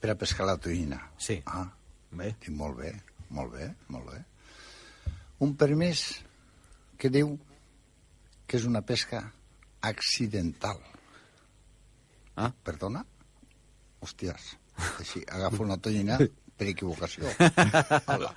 per 0.01 0.13
a 0.13 0.19
pescar 0.21 0.47
la 0.49 0.59
Tonyina. 0.61 1.01
Sí. 1.17 1.41
Ah, 1.47 1.65
Bé. 2.11 2.35
dic, 2.41 2.51
molt 2.57 2.77
bé, 2.77 2.93
molt 3.37 3.53
bé, 3.57 3.71
molt 3.93 4.13
bé. 4.13 4.21
Un 5.45 5.55
permís 5.57 6.05
que 6.99 7.09
diu 7.13 7.37
que 8.49 8.57
és 8.59 8.65
una 8.69 8.83
pesca 8.83 9.23
accidental. 9.85 10.81
Ah. 12.39 12.51
Perdona? 12.65 13.05
Hòsties, 14.01 14.53
així, 15.03 15.25
agafo 15.27 15.65
una 15.65 15.77
tonyina 15.83 16.19
per 16.59 16.69
equivocació. 16.73 17.31
Hola. 18.13 18.33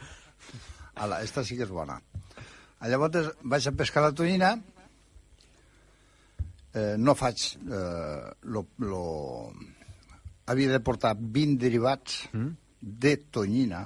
Hola, 1.01 1.21
esta 1.25 1.43
sí 1.47 1.57
que 1.57 1.65
és 1.65 1.73
bona. 1.73 1.97
A 2.81 2.89
Llavors 2.89 3.31
vaig 3.43 3.67
a 3.69 3.73
pescar 3.77 4.03
la 4.05 4.13
tonyina, 4.17 4.55
eh, 6.73 6.95
no 6.97 7.15
faig... 7.17 7.45
Eh, 7.61 8.31
lo, 8.53 8.65
lo... 8.85 9.03
Havia 10.51 10.71
de 10.73 10.81
portar 10.83 11.13
20 11.15 11.61
derivats 11.61 12.23
mm? 12.33 12.49
de 12.81 13.15
tonyina 13.31 13.85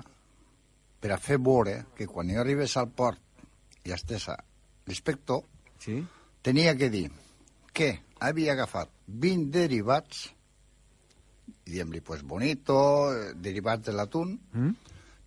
per 1.04 1.12
a 1.14 1.20
fer 1.22 1.38
veure 1.38 1.76
que 1.98 2.08
quan 2.10 2.32
jo 2.32 2.40
arribés 2.42 2.74
al 2.80 2.88
port 2.96 3.22
i 3.86 3.94
estés 3.94 4.30
a 4.34 4.38
l'inspector, 4.88 5.44
Sí? 5.86 6.00
tenia 6.42 6.72
que 6.80 6.88
dir 6.90 7.10
que 7.76 7.92
havia 8.24 8.54
agafat 8.56 8.90
20 9.06 9.52
derivats, 9.54 10.32
diguem-li, 11.66 12.02
pues, 12.02 12.22
bonito, 12.24 13.12
eh, 13.14 13.34
derivats 13.36 13.86
de 13.88 13.94
l'atún, 13.94 14.40
Mm? 14.54 14.76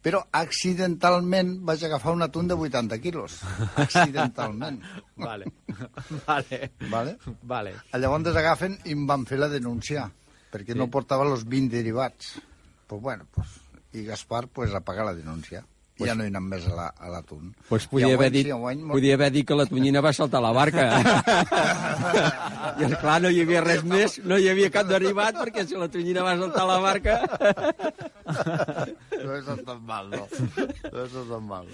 però 0.00 0.20
accidentalment 0.30 1.58
vaig 1.66 1.82
agafar 1.84 2.12
un 2.14 2.22
atún 2.22 2.46
de 2.48 2.54
80 2.54 2.98
quilos. 3.00 3.40
Accidentalment. 3.76 4.80
Vale. 5.16 5.52
vale. 6.26 6.72
Vale? 6.90 7.16
Vale. 7.42 7.74
Llavors 7.92 8.36
agafen 8.36 8.78
i 8.84 8.92
em 8.94 9.06
van 9.06 9.26
fer 9.26 9.38
la 9.38 9.48
denúncia, 9.48 10.10
perquè 10.52 10.72
Sí. 10.72 10.78
no 10.78 10.88
portava 10.88 11.26
els 11.26 11.44
20 11.44 11.74
derivats. 11.76 12.38
Pues 12.86 13.02
bueno, 13.02 13.26
pues, 13.34 13.48
i 13.92 14.04
Gaspar 14.04 14.46
pues, 14.48 14.72
a 14.74 14.80
pagar 14.80 15.04
la 15.04 15.14
denúncia. 15.14 15.64
I 15.98 16.06
ja 16.06 16.14
no 16.14 16.22
hi 16.22 16.28
anem 16.30 16.44
més 16.52 16.66
a 16.70 16.74
la- 16.76 16.94
l'atún. 17.10 17.48
Pues 17.68 17.84
I 17.84 17.88
podia 17.90 18.14
haver, 18.14 18.30
dit, 18.30 18.46
sí, 18.46 18.52
enguany 18.54 18.78
mo- 18.84 18.94
podia 18.94 19.14
haver 19.18 19.32
dit 19.34 19.46
que 19.48 19.54
la 19.58 19.66
tonyina 19.66 20.00
va 20.00 20.12
saltar 20.12 20.40
la 20.44 20.52
barca. 20.54 20.84
I, 22.78 22.84
esclar, 22.86 23.16
no 23.24 23.30
hi 23.34 23.40
havia 23.42 23.60
res 23.64 23.82
més, 23.84 24.18
no 24.24 24.38
hi 24.38 24.46
havia 24.52 24.70
cap 24.70 24.86
derivat, 24.86 25.34
perquè 25.42 25.66
si 25.66 25.74
la 25.74 25.88
tonyina 25.90 26.22
va 26.22 26.36
saltar 26.38 26.66
la 26.70 26.78
barca... 26.84 27.18
no 29.24 29.36
és 29.36 29.46
tan 29.66 29.82
mal, 29.86 30.08
no. 30.10 30.24
No 30.92 31.04
és 31.04 31.14
tan 31.14 31.44
mal. 31.46 31.68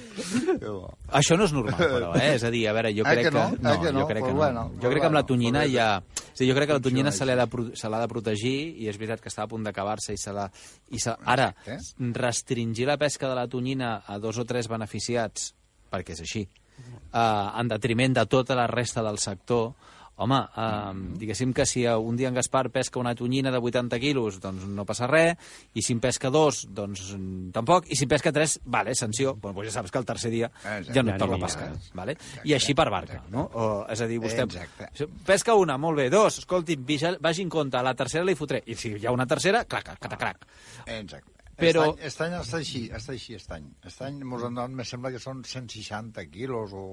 Que 0.61 0.69
bo. 0.69 0.91
Això 1.21 1.37
no 1.39 1.47
és 1.49 1.55
normal, 1.57 1.79
però, 1.79 2.11
eh? 2.19 2.35
És 2.35 2.45
a 2.47 2.51
dir, 2.55 2.65
a 2.69 2.75
veure, 2.77 2.93
jo 2.97 3.05
Eh 3.05 3.15
crec 3.15 3.29
que 3.29 3.35
no? 3.35 3.47
Eh 3.53 3.77
que 3.83 3.93
no? 3.93 4.01
jo 4.01 4.07
crec 4.09 4.23
Pues 4.25 4.31
que 4.31 4.33
no. 4.33 4.39
bueno, 4.39 4.65
jo 4.81 4.91
crec 4.91 5.01
que 5.03 5.11
amb 5.11 5.19
la 5.19 5.23
bueno, 5.23 5.31
tonyina 5.33 5.65
hi 5.67 5.79
ha... 5.79 5.89
O 6.01 6.37
sigui, 6.37 6.51
jo 6.51 6.57
crec 6.57 6.69
que 6.69 6.79
la 6.79 6.83
tonyina 6.83 7.13
se 7.15 7.27
l'ha 7.29 7.37
de, 7.39 7.65
se 7.79 7.89
de 7.89 8.09
protegir 8.11 8.57
i 8.83 8.89
és 8.91 8.99
veritat 8.99 9.23
que 9.23 9.31
està 9.31 9.45
a 9.45 9.51
punt 9.51 9.63
d'acabar-se 9.63 10.17
i 10.17 10.19
se 10.19 10.35
la... 10.35 10.49
I 10.91 10.99
se... 10.99 11.15
Ara, 11.25 11.53
Exacte. 11.65 12.11
restringir 12.19 12.89
la 12.91 12.99
pesca 12.99 13.29
de 13.31 13.39
la 13.39 13.47
tonyina 13.49 14.03
a 14.07 14.19
dos 14.19 14.39
o 14.39 14.45
tres 14.45 14.69
beneficiats, 14.69 15.53
perquè 15.93 16.17
és 16.17 16.25
així, 16.25 16.43
eh, 16.45 17.51
en 17.61 17.71
detriment 17.71 18.17
de 18.19 18.27
tota 18.27 18.57
la 18.59 18.67
resta 18.67 19.03
del 19.07 19.19
sector, 19.23 19.73
home, 20.17 20.39
eh, 20.57 20.93
diguéssim 21.19 21.53
que 21.53 21.67
si 21.67 21.85
un 21.87 22.17
dia 22.17 22.29
en 22.29 22.35
Gaspar 22.35 22.71
pesca 22.71 23.01
una 23.01 23.15
tonyina 23.15 23.51
de 23.51 23.59
80 23.59 23.99
quilos, 24.01 24.39
doncs 24.41 24.67
no 24.71 24.85
passa 24.87 25.09
res, 25.11 25.35
i 25.75 25.83
si 25.83 25.95
en 25.95 26.01
pesca 26.01 26.31
dos, 26.31 26.65
doncs 26.71 27.13
mm, 27.17 27.51
tampoc, 27.55 27.89
i 27.91 27.99
si 27.99 28.07
en 28.07 28.13
pesca 28.15 28.33
tres, 28.33 28.59
vale, 28.65 28.95
sanció, 28.95 29.35
bueno, 29.35 29.59
doncs 29.59 29.73
ja 29.73 29.81
saps 29.81 29.91
que 29.91 29.99
el 29.99 30.07
tercer 30.07 30.31
dia 30.31 30.51
Exacte. 30.51 30.95
ja 30.95 31.03
no 31.03 31.15
et 31.15 31.19
torna 31.19 31.35
a 31.35 31.39
n'hi 31.39 31.45
ha. 31.45 31.51
pescar, 31.51 31.71
vale? 31.95 32.17
i 32.45 32.55
així 32.55 32.75
per 32.75 32.89
barca, 32.93 33.23
no? 33.35 33.49
O, 33.53 33.69
és 33.91 34.01
a 34.01 34.09
dir, 34.11 34.21
vostè 34.23 34.47
Exacte. 34.47 35.09
pesca 35.27 35.59
una, 35.59 35.79
molt 35.79 35.99
bé, 35.99 36.09
dos, 36.11 36.39
escolti, 36.45 36.79
vagi, 37.21 37.43
en 37.43 37.51
compte, 37.51 37.79
a 37.79 37.83
la 37.83 37.95
tercera 37.95 38.25
li 38.25 38.39
fotré, 38.39 38.63
i 38.67 38.75
si 38.79 38.95
hi 38.95 39.07
ha 39.07 39.13
una 39.13 39.27
tercera, 39.27 39.65
clac, 39.65 39.97
clac, 39.99 40.19
clac. 40.19 40.47
Exacte. 40.87 41.34
Però- 41.57 41.73
Però... 41.73 41.83
Aquest 41.95 42.21
any, 42.21 42.33
aquest 42.35 42.35
any 42.35 42.35
està 42.41 42.59
així, 42.61 42.83
està 42.91 43.13
així 43.15 43.35
aquest 43.37 43.53
any. 43.57 43.67
Aquest 43.83 44.03
any 44.03 44.23
mos 44.27 44.43
han 44.43 44.55
donat, 44.59 44.71
me 44.75 44.85
sembla 44.85 45.11
que 45.15 45.21
són 45.23 45.45
160 45.45 46.25
quilos 46.33 46.73
o, 46.75 46.85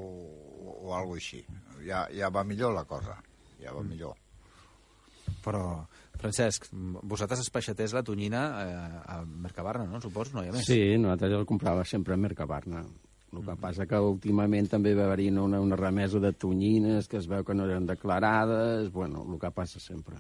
o 0.86 0.94
algo 0.98 1.16
així. 1.18 1.44
Ja, 1.86 2.06
ja 2.14 2.30
va 2.30 2.44
millor 2.44 2.74
la 2.76 2.84
cosa, 2.86 3.18
ja 3.62 3.74
va 3.74 3.82
millor. 3.84 4.16
Però, 5.42 5.62
Francesc, 6.22 6.68
vosaltres 6.72 7.40
espeixaters 7.42 7.96
la 7.98 8.04
tonyina 8.06 8.42
eh, 8.62 9.00
a 9.16 9.22
Mercabarna, 9.26 9.88
no? 9.90 10.02
Suposo, 10.04 10.36
no 10.36 10.44
hi 10.44 10.52
ha 10.52 10.54
més. 10.54 10.68
Sí, 10.68 10.98
nosaltres 11.02 11.34
el 11.40 11.48
comprava 11.50 11.86
sempre 11.88 12.14
a 12.14 12.20
Mercabarna. 12.22 12.84
El 13.32 13.46
que 13.48 13.56
passa 13.56 13.86
que 13.88 13.98
últimament 14.04 14.68
també 14.70 14.92
va 14.94 15.06
haver-hi 15.08 15.30
una, 15.32 15.62
una 15.64 15.78
remesa 15.80 16.20
de 16.20 16.34
tonyines 16.36 17.08
que 17.08 17.18
es 17.18 17.30
veu 17.32 17.46
que 17.48 17.56
no 17.56 17.64
eren 17.66 17.88
declarades, 17.88 18.92
bueno, 18.92 19.24
el 19.32 19.40
que 19.40 19.50
passa 19.56 19.80
sempre. 19.80 20.20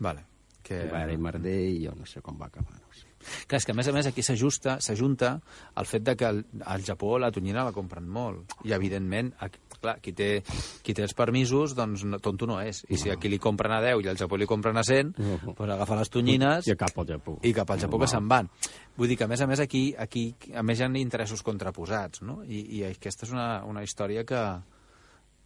Vale. 0.00 0.24
Que... 0.62 0.80
Que... 0.80 0.86
Va 0.90 1.04
haver 1.04 1.18
merder 1.20 1.58
i 1.68 1.84
jo 1.84 1.92
no 1.94 2.08
sé 2.08 2.22
com 2.24 2.40
va 2.40 2.48
acabar. 2.48 2.72
No 2.80 2.96
sé. 2.96 3.05
Clar, 3.46 3.58
és 3.60 3.64
que 3.66 3.72
a 3.72 3.74
més 3.74 3.88
a 3.88 3.92
més 3.92 4.06
aquí 4.06 4.22
s'ajusta, 4.22 4.78
s'ajunta 4.80 5.40
el 5.76 5.86
fet 5.86 6.02
de 6.02 6.16
que 6.16 6.24
al, 6.26 6.44
al 6.64 6.82
Japó 6.82 7.18
la 7.18 7.30
tonyina 7.32 7.64
la 7.64 7.72
compren 7.72 8.08
molt. 8.08 8.52
I 8.64 8.72
evidentment, 8.72 9.32
aquí, 9.40 9.58
clar, 9.80 9.98
qui 10.00 10.12
té, 10.16 10.42
qui 10.82 10.94
té 10.94 11.02
els 11.02 11.14
permisos, 11.14 11.74
doncs 11.76 12.04
no, 12.04 12.18
tonto 12.18 12.46
no 12.46 12.60
és. 12.60 12.84
I 12.88 12.96
si 12.96 13.10
aquí 13.10 13.28
li 13.28 13.38
compren 13.38 13.72
a 13.76 13.80
10 13.84 14.04
i 14.04 14.08
al 14.08 14.16
Japó 14.16 14.36
li 14.40 14.46
compren 14.46 14.76
a 14.76 14.84
100, 14.84 15.14
Mhm. 15.18 15.54
doncs 15.56 15.72
agafa 15.76 15.96
les 15.96 16.10
tonyines 16.10 16.66
I 16.68 16.76
cap 16.76 16.96
al 16.98 17.06
Japó. 17.06 17.38
i 17.42 17.52
cap 17.52 17.70
al 17.70 17.78
Japó 17.80 17.98
que 17.98 18.06
Normal. 18.06 18.08
se'n 18.08 18.28
van. 18.28 18.50
Vull 18.96 19.08
dir 19.08 19.16
que, 19.18 19.24
a 19.24 19.28
més 19.28 19.40
a 19.40 19.46
més, 19.46 19.60
aquí, 19.60 19.94
aquí 19.98 20.34
a 20.54 20.62
més 20.62 20.80
hi 20.80 20.84
ha 20.84 20.88
interessos 20.98 21.42
contraposats, 21.42 22.22
no? 22.22 22.42
I, 22.44 22.78
i 22.78 22.84
aquesta 22.84 23.26
és 23.26 23.32
una, 23.32 23.64
una 23.64 23.82
història 23.82 24.24
que, 24.24 24.40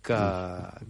que, 0.03 0.19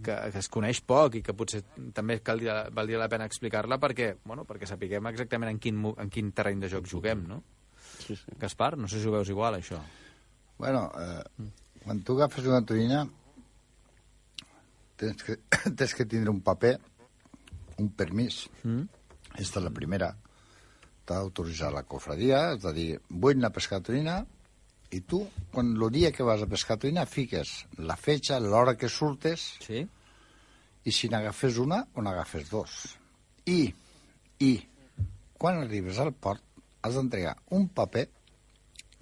que, 0.03 0.15
que 0.31 0.39
es 0.39 0.49
coneix 0.51 0.81
poc 0.87 1.17
i 1.19 1.23
que 1.25 1.35
potser 1.37 1.61
també 1.95 2.19
caldria, 2.23 2.63
valdria 2.73 3.01
la 3.01 3.09
pena 3.11 3.27
explicar-la 3.27 3.79
perquè, 3.81 4.13
bueno, 4.23 4.45
perquè 4.47 4.69
sapiguem 4.69 5.09
exactament 5.11 5.51
en 5.51 5.59
quin, 5.63 5.81
en 5.91 6.11
quin 6.13 6.31
terreny 6.35 6.63
de 6.63 6.69
joc 6.71 6.87
juguem, 6.91 7.25
no? 7.27 7.41
Sí, 8.01 8.15
sí. 8.15 8.37
Gaspar, 8.39 8.77
no 8.79 8.87
sé 8.87 9.01
si 9.01 9.09
ho 9.09 9.13
veus 9.13 9.29
igual, 9.29 9.59
això. 9.59 9.81
Bueno, 10.61 10.87
eh, 10.97 11.49
quan 11.83 12.01
tu 12.07 12.15
agafes 12.17 12.47
una 12.47 12.63
tonyina, 12.65 13.03
tens 15.01 15.23
que, 15.27 15.37
tens 15.77 15.95
que 15.97 16.05
tindre 16.05 16.33
un 16.33 16.41
paper, 16.45 16.75
un 17.81 17.89
permís. 17.97 18.45
Mm? 18.63 18.85
Aquesta 19.33 19.59
és 19.59 19.65
la 19.65 19.73
primera. 19.75 20.11
T'ha 21.05 21.17
d'autoritzar 21.19 21.71
la 21.73 21.83
cofradia, 21.89 22.51
és 22.55 22.67
a 22.67 22.73
dir, 22.75 22.93
vull 23.09 23.39
anar 23.39 23.51
a 23.51 23.57
pescar 23.57 23.81
tonyina, 23.83 24.21
i 24.91 24.99
tu, 25.07 25.21
quan 25.53 25.69
el 25.77 25.89
dia 25.93 26.11
que 26.11 26.23
vas 26.27 26.41
a 26.43 26.47
pescar 26.51 26.77
tonyina, 26.77 27.05
fiques 27.07 27.65
la 27.79 27.95
fetge, 27.95 28.39
l'hora 28.43 28.75
que 28.77 28.89
surtes, 28.89 29.53
Sí? 29.63 29.85
i 30.83 30.91
si 30.91 31.07
n'agafes 31.09 31.57
una 31.61 31.83
o 31.95 32.01
n'agafes 32.01 32.49
dos. 32.49 32.97
I, 33.45 33.71
i, 34.41 34.51
quan 35.37 35.61
arribes 35.61 35.99
al 36.01 36.11
port, 36.13 36.41
has 36.81 36.95
d'entregar 36.97 37.35
un 37.53 37.67
paper 37.69 38.07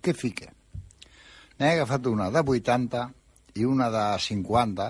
que 0.03 0.13
fique. 0.13 0.49
N'he 1.59 1.73
agafat 1.73 2.05
una 2.11 2.29
de 2.31 2.39
80 2.43 3.05
i 3.59 3.65
una 3.65 3.89
de 3.91 4.03
50, 4.19 4.89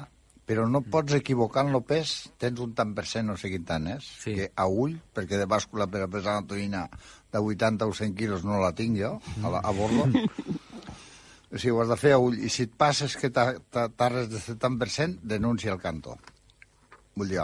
però 0.50 0.66
no 0.66 0.82
pots 0.82 1.14
equivocar 1.14 1.64
en 1.68 1.76
el 1.78 1.84
pes, 1.86 2.32
tens 2.42 2.60
un 2.60 2.74
tant 2.78 2.96
per 2.98 3.06
cent, 3.06 3.28
no 3.30 3.38
sé 3.38 3.52
quin 3.54 3.66
tant 3.66 3.86
és, 3.96 4.06
Sí. 4.24 4.34
que 4.34 4.50
a 4.56 4.66
ull, 4.66 4.98
perquè 5.14 5.38
de 5.38 5.46
bàscula 5.46 5.86
per 5.88 6.02
a 6.04 6.08
pesar 6.10 6.40
una 6.40 6.48
tonyina 6.50 6.88
de 7.32 7.38
80 7.38 7.86
o 7.86 7.94
100 7.94 8.16
quilos 8.18 8.44
no 8.44 8.58
la 8.60 8.74
tinc 8.74 8.98
jo, 8.98 9.20
a, 9.44 9.50
la, 9.50 9.60
a 9.62 9.70
bordo. 9.72 10.10
o 11.52 11.58
sigui, 11.58 11.72
ho 11.74 11.82
has 11.82 11.90
de 11.90 11.98
fer 11.98 12.14
a 12.14 12.20
ull. 12.22 12.38
I 12.40 12.50
si 12.54 12.68
et 12.68 12.74
passes 12.78 13.16
que 13.18 13.30
t'arres 13.34 14.30
de 14.30 14.56
tant 14.62 14.78
per 14.80 14.90
cent, 14.94 15.18
denuncia 15.24 15.74
el 15.74 15.82
cantó. 15.82 16.18
Vull 17.18 17.32
dir, 17.32 17.42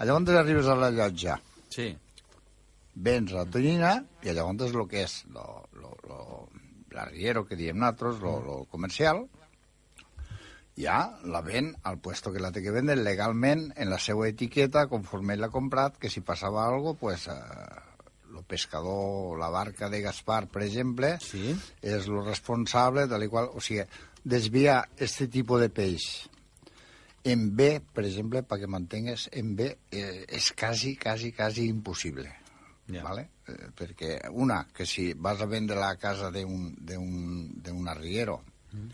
llavors 0.00 0.34
arribes 0.40 0.66
a 0.68 0.74
la 0.78 0.90
llotja, 0.90 1.38
Sí. 1.74 1.92
vens 2.94 3.32
la 3.34 3.44
tonyina 3.46 3.96
i 4.22 4.30
llavors 4.30 4.68
és 4.68 4.74
el 4.74 4.84
que 4.88 5.02
és 5.02 5.14
lo, 5.34 5.64
lo, 5.72 5.96
lo, 6.06 6.48
l'arriero 6.94 7.44
que 7.46 7.56
diem 7.56 7.78
nosaltres, 7.78 8.20
lo, 8.22 8.38
lo 8.44 8.58
comercial, 8.70 9.24
ja 10.76 11.18
la 11.24 11.40
ven 11.40 11.74
al 11.82 11.98
puesto 11.98 12.32
que 12.32 12.42
la 12.42 12.50
té 12.52 12.62
que 12.62 12.74
vendre 12.74 12.96
legalment 12.96 13.72
en 13.76 13.90
la 13.90 13.98
seva 13.98 14.28
etiqueta 14.28 14.86
conforme 14.90 15.36
l'ha 15.36 15.50
comprat, 15.50 15.98
que 15.98 16.10
si 16.10 16.20
passava 16.20 16.66
algo, 16.66 16.94
pues, 16.94 17.28
eh, 17.28 17.93
pescador, 18.46 19.38
la 19.38 19.48
barca 19.50 19.88
de 19.90 20.00
Gaspar, 20.02 20.46
per 20.48 20.62
exemple, 20.62 21.18
Sí. 21.20 21.54
és 21.82 22.06
lo 22.06 22.22
responsable, 22.24 23.04
i 23.04 23.28
qual, 23.28 23.50
o 23.54 23.60
sigui, 23.60 23.82
desviar 24.24 24.88
este 24.96 25.26
tipus 25.28 25.60
de 25.60 25.68
peix 25.70 26.28
en 27.24 27.54
B, 27.56 27.80
per 27.80 28.04
exemple, 28.04 28.42
perquè 28.44 28.66
m'entengues, 28.68 29.28
en 29.32 29.54
B 29.56 29.70
eh, 29.90 30.26
és 30.28 30.52
quasi, 30.52 30.96
quasi, 30.96 31.32
quasi 31.32 31.66
impossible. 31.68 32.30
Ja. 32.86 33.02
¿vale? 33.02 33.30
Eh, 33.48 33.70
perquè, 33.74 34.18
una, 34.30 34.66
que 34.68 34.84
si 34.84 35.14
vas 35.14 35.40
a 35.40 35.46
vendre 35.46 35.74
la 35.76 35.96
casa 35.96 36.30
d'un 36.30 37.88
arriero 37.88 38.42
Mm. 38.74 38.90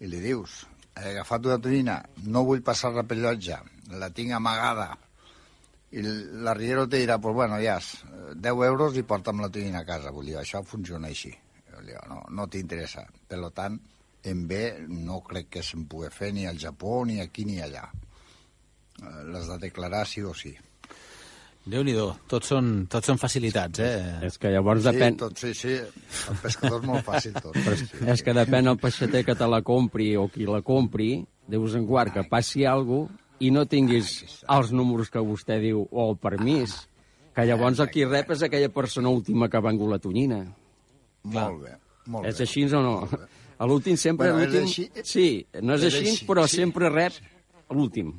i 0.00 0.06
li 0.06 0.20
dius, 0.20 0.66
he 0.94 1.10
agafat 1.10 1.44
una 1.46 1.58
tonyina, 1.58 1.96
no 2.24 2.44
vull 2.44 2.62
passar 2.62 2.92
la 2.94 3.02
per 3.02 3.16
llotja, 3.18 3.58
la 3.90 4.08
tinc 4.10 4.30
amagada, 4.32 4.96
i 5.96 6.02
l'arriero 6.44 6.84
te 6.88 6.98
dirà, 7.00 7.16
pues 7.22 7.34
bueno, 7.34 7.56
ja, 7.62 7.78
és, 7.80 7.92
eh, 8.04 8.34
10 8.36 8.64
euros 8.68 8.96
i 9.00 9.02
porta'm 9.06 9.40
la 9.40 9.48
tonyina 9.52 9.80
a 9.80 9.88
casa. 9.88 10.10
Vull 10.12 10.26
dir, 10.28 10.36
això 10.40 10.60
funciona 10.64 11.08
així. 11.08 11.32
Vull 11.74 11.86
dir, 11.88 11.96
no, 12.10 12.22
no 12.30 12.46
t'interessa. 12.52 13.06
Per 13.28 13.40
tant, 13.56 13.78
en 14.26 14.46
B 14.48 14.60
no 14.88 15.20
crec 15.24 15.48
que 15.56 15.62
se'n 15.62 15.86
pugui 15.88 16.10
fer 16.12 16.32
ni 16.34 16.46
al 16.46 16.58
Japó, 16.58 17.04
ni 17.06 17.20
aquí, 17.22 17.44
ni 17.48 17.60
allà. 17.64 17.86
Eh, 19.02 19.24
Les 19.32 19.48
de 19.48 19.58
declarar 19.68 20.06
sí 20.06 20.22
o 20.22 20.34
sí. 20.34 20.54
Déu-n'hi-do, 21.66 22.12
tots, 22.30 22.46
són, 22.52 22.86
tots 22.86 23.08
són 23.10 23.18
facilitats, 23.18 23.80
eh? 23.82 24.18
És 24.28 24.36
que 24.38 24.52
llavors 24.54 24.84
Sí, 24.84 24.90
depèn... 24.92 25.16
tot, 25.18 25.34
sí, 25.40 25.50
sí. 25.58 25.72
El 26.30 26.36
pescador 26.38 26.78
és 26.78 26.86
molt 26.86 27.02
fàcil 27.08 27.34
tot. 27.42 27.56
Sí, 27.58 27.88
sí. 27.90 28.04
És 28.06 28.22
que 28.22 28.34
depèn 28.36 28.70
el 28.70 28.78
peixater 28.78 29.24
que 29.26 29.34
te 29.34 29.48
la 29.50 29.62
compri 29.66 30.12
o 30.16 30.28
qui 30.30 30.46
la 30.46 30.60
compri, 30.62 31.24
de 31.48 31.58
vos 31.58 31.74
en 31.74 31.86
guard 31.86 32.12
que 32.14 32.22
passi 32.30 32.64
alguna 32.64 33.08
cosa 33.08 33.24
i 33.40 33.50
no 33.50 33.66
tinguis 33.68 34.42
els 34.48 34.70
números 34.72 35.10
que 35.12 35.20
vostè 35.20 35.58
diu 35.60 35.86
o 35.90 36.10
el 36.10 36.16
permís, 36.16 36.76
que 37.36 37.44
llavors 37.44 37.80
el 37.84 37.90
qui 37.92 38.04
rep 38.08 38.30
és 38.32 38.42
aquella 38.46 38.70
persona 38.72 39.08
última 39.12 39.48
que 39.48 39.56
ha 39.58 39.64
vengut 39.64 39.90
la 39.92 39.98
tonyina. 40.00 40.38
Molt 41.24 41.62
bé, 41.64 41.74
molt 42.06 42.26
És 42.30 42.38
bé. 42.38 42.44
així 42.46 42.64
o 42.72 42.82
no? 42.82 42.94
A 43.58 43.64
l'últim 43.64 43.96
sempre... 43.96 44.30
Bueno, 44.32 44.44
és 44.44 44.52
l'últim- 44.52 44.68
així. 44.68 45.02
Sí, 45.04 45.46
no 45.62 45.74
és, 45.74 45.82
És 45.88 45.94
així, 45.94 46.08
així, 46.14 46.26
però 46.28 46.46
sí. 46.48 46.56
sempre 46.60 46.90
rep 46.92 47.12
l'últim. 47.72 48.14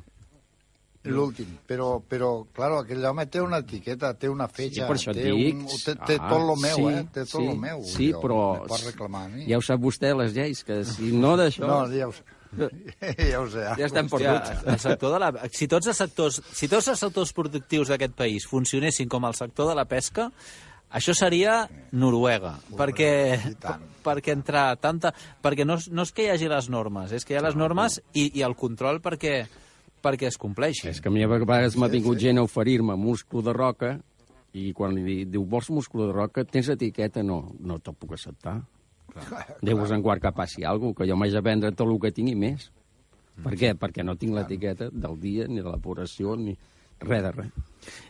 L'últim, 1.08 1.46
però, 1.64 2.00
però, 2.04 2.44
claro, 2.52 2.80
aquell 2.82 3.04
home 3.06 3.24
té 3.30 3.40
una 3.40 3.60
etiqueta, 3.62 4.10
té 4.18 4.28
una 4.28 4.48
fetge, 4.50 4.82
Sí, 4.82 4.86
per 4.86 4.96
això 4.98 5.14
té, 5.14 5.28
dic. 5.30 5.54
un, 5.54 5.66
té, 5.84 5.94
té 6.04 6.16
Ah, 6.20 6.26
tot 6.28 6.42
lo 6.44 6.56
meu, 6.58 6.74
sí, 6.76 6.88
eh? 6.90 7.04
Té 7.14 7.22
tot 7.22 7.38
sí, 7.40 7.44
lo 7.46 7.54
meu. 7.56 7.84
Sí, 7.86 8.08
jo, 8.12 8.20
però... 8.20 8.40
Pot 8.66 8.82
reclamar 8.84 9.22
a 9.24 9.28
mi. 9.32 9.46
Ja 9.48 9.56
ho 9.56 9.62
sap 9.64 9.80
vostè, 9.80 10.10
les 10.18 10.34
lleis, 10.36 10.60
que 10.66 10.82
si 10.84 11.12
no 11.14 11.36
d'això... 11.38 11.64
No, 11.70 11.78
ja 11.94 12.10
ho 12.10 12.12
sé. 12.12 12.26
Ja 12.56 13.40
ho 13.42 13.48
sé. 13.50 13.66
Ja 13.78 13.86
estem 13.86 14.06
Hòstia, 14.08 14.32
perduts. 14.38 14.64
el 14.72 14.78
sector 14.80 15.12
de 15.14 15.18
la... 15.22 15.28
Si 15.52 15.68
tots 15.68 15.90
els 15.92 16.00
sectors, 16.00 16.40
si 16.52 16.68
tots 16.68 16.88
els 16.88 16.98
sectors 17.04 17.32
productius 17.36 17.88
d'aquest 17.92 18.14
país 18.18 18.46
funcionessin 18.48 19.08
com 19.12 19.26
el 19.28 19.34
sector 19.38 19.68
de 19.68 19.76
la 19.78 19.84
pesca, 19.90 20.30
això 20.88 21.12
seria 21.12 21.66
Noruega, 21.92 22.54
perquè, 22.78 23.10
i 23.50 23.54
tant. 23.60 23.82
perquè 24.06 24.32
entre 24.32 24.64
tanta... 24.80 25.12
Perquè 25.44 25.66
no, 25.68 25.76
no 25.92 26.06
és 26.08 26.12
que 26.16 26.24
hi 26.24 26.30
hagi 26.32 26.48
les 26.48 26.70
normes, 26.72 27.12
és 27.12 27.24
que 27.28 27.34
hi 27.36 27.40
ha 27.40 27.44
les 27.44 27.58
normes 27.58 28.00
i, 28.14 28.30
i 28.40 28.44
el 28.46 28.56
control 28.56 29.02
perquè, 29.04 29.42
perquè 30.04 30.30
es 30.30 30.38
compleixi. 30.40 30.88
És 30.88 31.02
que 31.04 31.12
a 31.12 31.14
mi 31.14 31.22
a 31.26 31.28
vegades 31.28 31.76
m'ha 31.76 31.90
vingut 31.92 32.16
gent 32.22 32.40
a 32.40 32.46
oferir-me 32.48 32.96
múscul 32.96 33.44
de 33.44 33.52
roca 33.52 33.98
i 34.56 34.70
quan 34.72 34.94
li 34.96 35.02
di- 35.04 35.24
diu, 35.28 35.44
vols 35.44 35.68
múscul 35.70 36.06
de 36.06 36.12
roca, 36.16 36.42
tens 36.48 36.70
etiqueta? 36.72 37.20
No, 37.22 37.42
no 37.60 37.76
te'l 37.84 37.94
puc 38.00 38.16
acceptar. 38.16 38.56
Déu-vos 39.64 39.90
en 39.94 40.02
guard 40.02 40.22
que 40.22 40.32
passi 40.36 40.64
alguna 40.64 40.92
cosa, 40.94 41.04
que 41.06 41.10
jo 41.10 41.16
m'haig 41.18 41.32
de 41.34 41.40
vendre 41.44 41.72
tot 41.72 41.88
el 41.88 41.98
que 42.02 42.12
tinc 42.14 42.30
i 42.32 42.36
més. 42.38 42.68
Per 43.42 43.54
què? 43.54 43.72
Perquè 43.78 44.02
no 44.04 44.16
tinc 44.18 44.34
l'etiqueta 44.34 44.90
del 44.90 45.16
dia, 45.22 45.46
ni 45.48 45.62
de 45.62 45.68
l'apuració, 45.70 46.34
ni 46.36 46.56
res 47.00 47.22
de 47.22 47.32
res. 47.32 47.52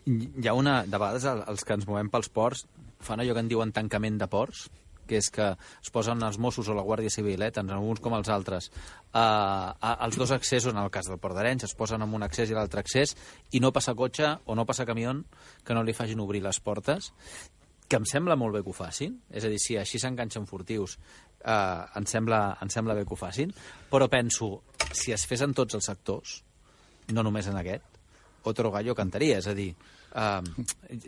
Hi 0.09 0.49
ha 0.49 0.55
una... 0.57 0.83
De 0.89 0.97
vegades 0.99 1.25
el- 1.29 1.45
els 1.53 1.65
que 1.65 1.77
ens 1.77 1.87
movem 1.89 2.09
pels 2.11 2.31
ports 2.33 2.67
fan 3.05 3.21
allò 3.21 3.35
que 3.37 3.43
en 3.45 3.49
diuen 3.53 3.73
tancament 3.73 4.17
de 4.19 4.27
ports, 4.27 4.67
que 5.09 5.17
és 5.21 5.29
que 5.33 5.45
es 5.57 5.91
posen 5.93 6.21
els 6.25 6.37
Mossos 6.37 6.69
o 6.69 6.75
la 6.77 6.83
Guàrdia 6.85 7.09
Civil, 7.13 7.41
eh, 7.47 7.51
tant 7.55 7.69
alguns 7.73 8.01
com 8.05 8.13
els 8.17 8.29
altres, 8.29 8.67
eh, 8.69 9.21
a, 9.21 9.93
els 10.05 10.19
dos 10.21 10.33
accessos, 10.35 10.73
en 10.75 10.81
el 10.83 10.91
cas 10.93 11.07
del 11.09 11.17
Port 11.23 11.37
d'Arenys, 11.37 11.65
es 11.65 11.75
posen 11.79 12.03
en 12.05 12.13
un 12.13 12.25
accés 12.27 12.51
i 12.51 12.57
l'altre 12.57 12.81
accés, 12.83 13.15
i 13.53 13.61
no 13.65 13.71
passa 13.73 13.95
cotxe 13.97 14.35
o 14.45 14.57
no 14.59 14.67
passa 14.69 14.85
camió 14.85 15.15
que 15.65 15.73
no 15.77 15.85
li 15.85 15.95
facin 15.97 16.21
obrir 16.21 16.43
les 16.45 16.61
portes, 16.61 17.13
que 17.89 17.97
em 17.97 18.07
sembla 18.09 18.37
molt 18.37 18.59
bé 18.59 18.63
que 18.63 18.71
ho 18.71 18.77
facin, 18.77 19.17
és 19.33 19.45
a 19.45 19.51
dir, 19.51 19.59
si 19.63 19.79
així 19.81 20.01
s'enganxen 20.01 20.47
furtius, 20.47 20.99
eh, 21.41 21.53
em, 21.97 22.07
sembla, 22.07 22.59
em 22.63 22.73
sembla 22.73 22.97
bé 22.99 23.07
que 23.07 23.17
ho 23.17 23.21
facin, 23.21 23.53
però 23.91 24.11
penso, 24.13 24.63
si 24.93 25.15
es 25.17 25.25
fes 25.27 25.43
en 25.47 25.55
tots 25.57 25.79
els 25.79 25.89
sectors, 25.89 26.43
no 27.17 27.25
només 27.25 27.49
en 27.49 27.57
aquest, 27.57 27.99
otro 28.49 28.71
gallo 28.71 28.95
cantaria, 28.95 29.39
és 29.41 29.49
a 29.49 29.55
dir, 29.57 29.71
uh, 30.15 30.41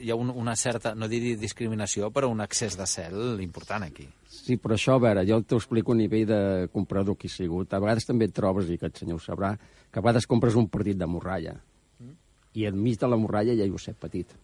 hi 0.01 0.11
ha 0.11 0.17
un, 0.19 0.33
una 0.35 0.57
certa, 0.57 0.95
no 0.99 1.09
dir 1.09 1.37
discriminació, 1.41 2.11
però 2.13 2.29
un 2.33 2.43
excés 2.45 2.77
de 2.77 2.87
cel 2.91 3.41
important 3.45 3.87
aquí. 3.87 4.07
Sí, 4.31 4.57
però 4.61 4.77
això, 4.77 4.97
a 4.97 5.05
veure, 5.05 5.25
jo 5.29 5.41
t'ho 5.45 5.61
explico 5.61 5.95
a 5.95 5.99
nivell 6.01 6.27
de 6.29 6.41
comprador 6.73 7.17
que 7.17 7.29
he 7.29 7.33
sigut. 7.33 7.73
A 7.73 7.81
vegades 7.83 8.09
també 8.09 8.29
et 8.29 8.37
trobes, 8.37 8.69
i 8.69 8.79
aquest 8.79 9.03
senyor 9.03 9.21
ho 9.21 9.25
sabrà, 9.25 9.55
que 9.91 10.01
a 10.01 10.05
vegades 10.05 10.29
compres 10.31 10.59
un 10.59 10.69
partit 10.73 10.99
de 11.01 11.09
morralla 11.11 11.57
mm. 11.57 12.15
i 12.61 12.69
enmig 12.71 13.01
de 13.01 13.11
la 13.11 13.19
morralla 13.21 13.57
hi 13.57 13.65
ha 13.65 13.71
Josep 13.71 13.99
Petit. 14.01 14.37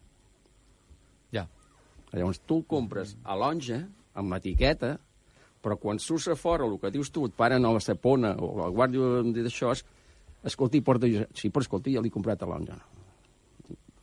Ja. 2.11 2.19
Llavors 2.19 2.41
tu 2.47 2.61
el 2.61 2.65
compres 2.69 3.15
a 3.23 3.35
l'onja, 3.39 3.81
amb 4.17 4.33
l'etiqueta, 4.33 4.95
però 5.63 5.77
quan 5.81 5.99
surts 5.99 6.29
a 6.31 6.35
fora, 6.39 6.65
el 6.65 6.77
que 6.81 6.91
dius 6.93 7.11
tu, 7.11 7.25
et 7.27 7.35
paren 7.37 7.65
a 7.65 7.71
la 7.73 7.83
Cepona 7.83 8.35
o 8.39 8.53
la 8.61 8.69
Guàrdia 8.73 9.23
d'això, 9.35 9.73
escolti, 10.47 10.81
porta... 10.85 11.09
Sí, 11.35 11.51
però 11.51 11.65
escolti, 11.65 11.95
ja 11.95 12.03
l'he 12.03 12.13
comprat 12.13 12.43
a 12.43 12.49
l'onja. 12.49 12.77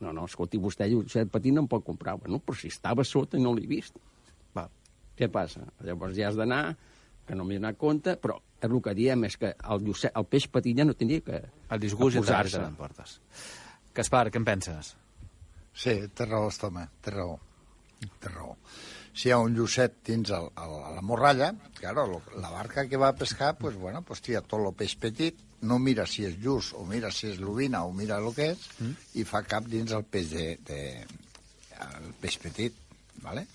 No, 0.03 0.11
no, 0.11 0.25
escolti, 0.27 0.59
vostè, 0.61 0.89
Josep 0.91 1.31
Petit 1.33 1.55
no 1.55 1.63
em 1.63 1.69
pot 1.71 1.85
comprar. 1.85 2.17
Bueno, 2.21 2.41
però 2.43 2.57
si 2.59 2.69
estava 2.69 3.05
sota 3.07 3.39
i 3.39 3.41
no 3.41 3.55
l'he 3.55 3.65
vist. 3.69 3.97
Va, 4.55 4.67
què 5.17 5.31
passa? 5.31 5.63
Llavors 5.87 6.17
ja 6.17 6.29
has 6.29 6.37
d'anar, 6.37 6.75
que 7.25 7.37
no 7.37 7.47
m'he 7.47 7.57
donat 7.57 7.79
compte, 7.81 8.17
però 8.21 8.37
és 8.59 8.69
el 8.69 8.77
que 8.83 8.93
diem 8.97 9.25
és 9.25 9.39
que 9.41 9.55
el, 9.55 9.81
Josep, 9.87 10.13
el 10.19 10.27
peix 10.29 10.47
petit 10.51 10.77
ja 10.77 10.85
no 10.85 10.93
tindria 10.97 11.23
que 11.25 11.41
El 11.73 11.81
disgust 11.81 12.21
ja 12.21 12.43
te 12.45 12.61
portes. 12.77 13.17
Gaspar, 13.95 14.27
què 14.29 14.41
en 14.41 14.45
penses? 14.45 14.93
Sí, 15.75 15.95
té 16.13 16.27
raó, 16.27 16.51
home, 16.67 16.85
té 17.01 17.15
raó. 17.15 17.39
Té 18.01 18.31
raó 18.31 18.55
si 19.15 19.29
hi 19.29 19.31
ha 19.31 19.39
un 19.39 19.53
llucet 19.55 20.01
dins 20.03 20.29
el, 20.35 20.49
el, 20.59 20.71
la 20.97 21.01
morralla, 21.01 21.53
claro, 21.79 22.21
la 22.35 22.49
barca 22.51 22.83
que 22.91 22.97
va 22.99 23.07
a 23.09 23.15
pescar, 23.15 23.55
pues 23.57 23.77
bueno, 23.79 24.01
pues 24.01 24.21
tira 24.21 24.41
tot 24.43 24.59
el 24.59 24.73
peix 24.75 24.97
petit, 24.99 25.39
no 25.63 25.79
mira 25.79 26.03
si 26.05 26.25
és 26.27 26.35
lluç 26.43 26.73
o 26.75 26.83
mira 26.85 27.11
si 27.15 27.29
és 27.31 27.39
l'ovina 27.39 27.85
o 27.87 27.93
mira 27.95 28.19
el 28.19 28.27
que 28.35 28.49
és, 28.51 28.65
mm. 28.81 29.07
i 29.21 29.23
fa 29.23 29.41
cap 29.47 29.69
dins 29.71 29.95
el 29.95 30.03
peix 30.03 30.33
de, 30.35 30.49
de 30.67 30.81
el 31.87 32.11
peix 32.19 32.37
petit, 32.43 32.75
¿vale? 33.23 33.47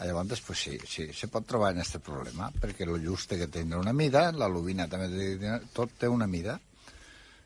Llavors, 0.00 0.40
pues 0.40 0.62
sí, 0.62 0.78
sí, 0.88 1.10
se 1.12 1.28
pot 1.28 1.44
trobar 1.44 1.74
en 1.74 1.82
aquest 1.82 1.98
problema, 2.06 2.46
perquè 2.62 2.86
el 2.86 2.94
lluç 3.02 3.26
té 3.28 3.36
que 3.36 3.50
tindre 3.52 3.82
una 3.82 3.92
mida, 3.92 4.30
la 4.32 4.48
lubina 4.48 4.86
també 4.88 5.10
té, 5.12 5.50
tot 5.76 5.92
té 5.98 6.08
una 6.08 6.30
mida, 6.30 6.54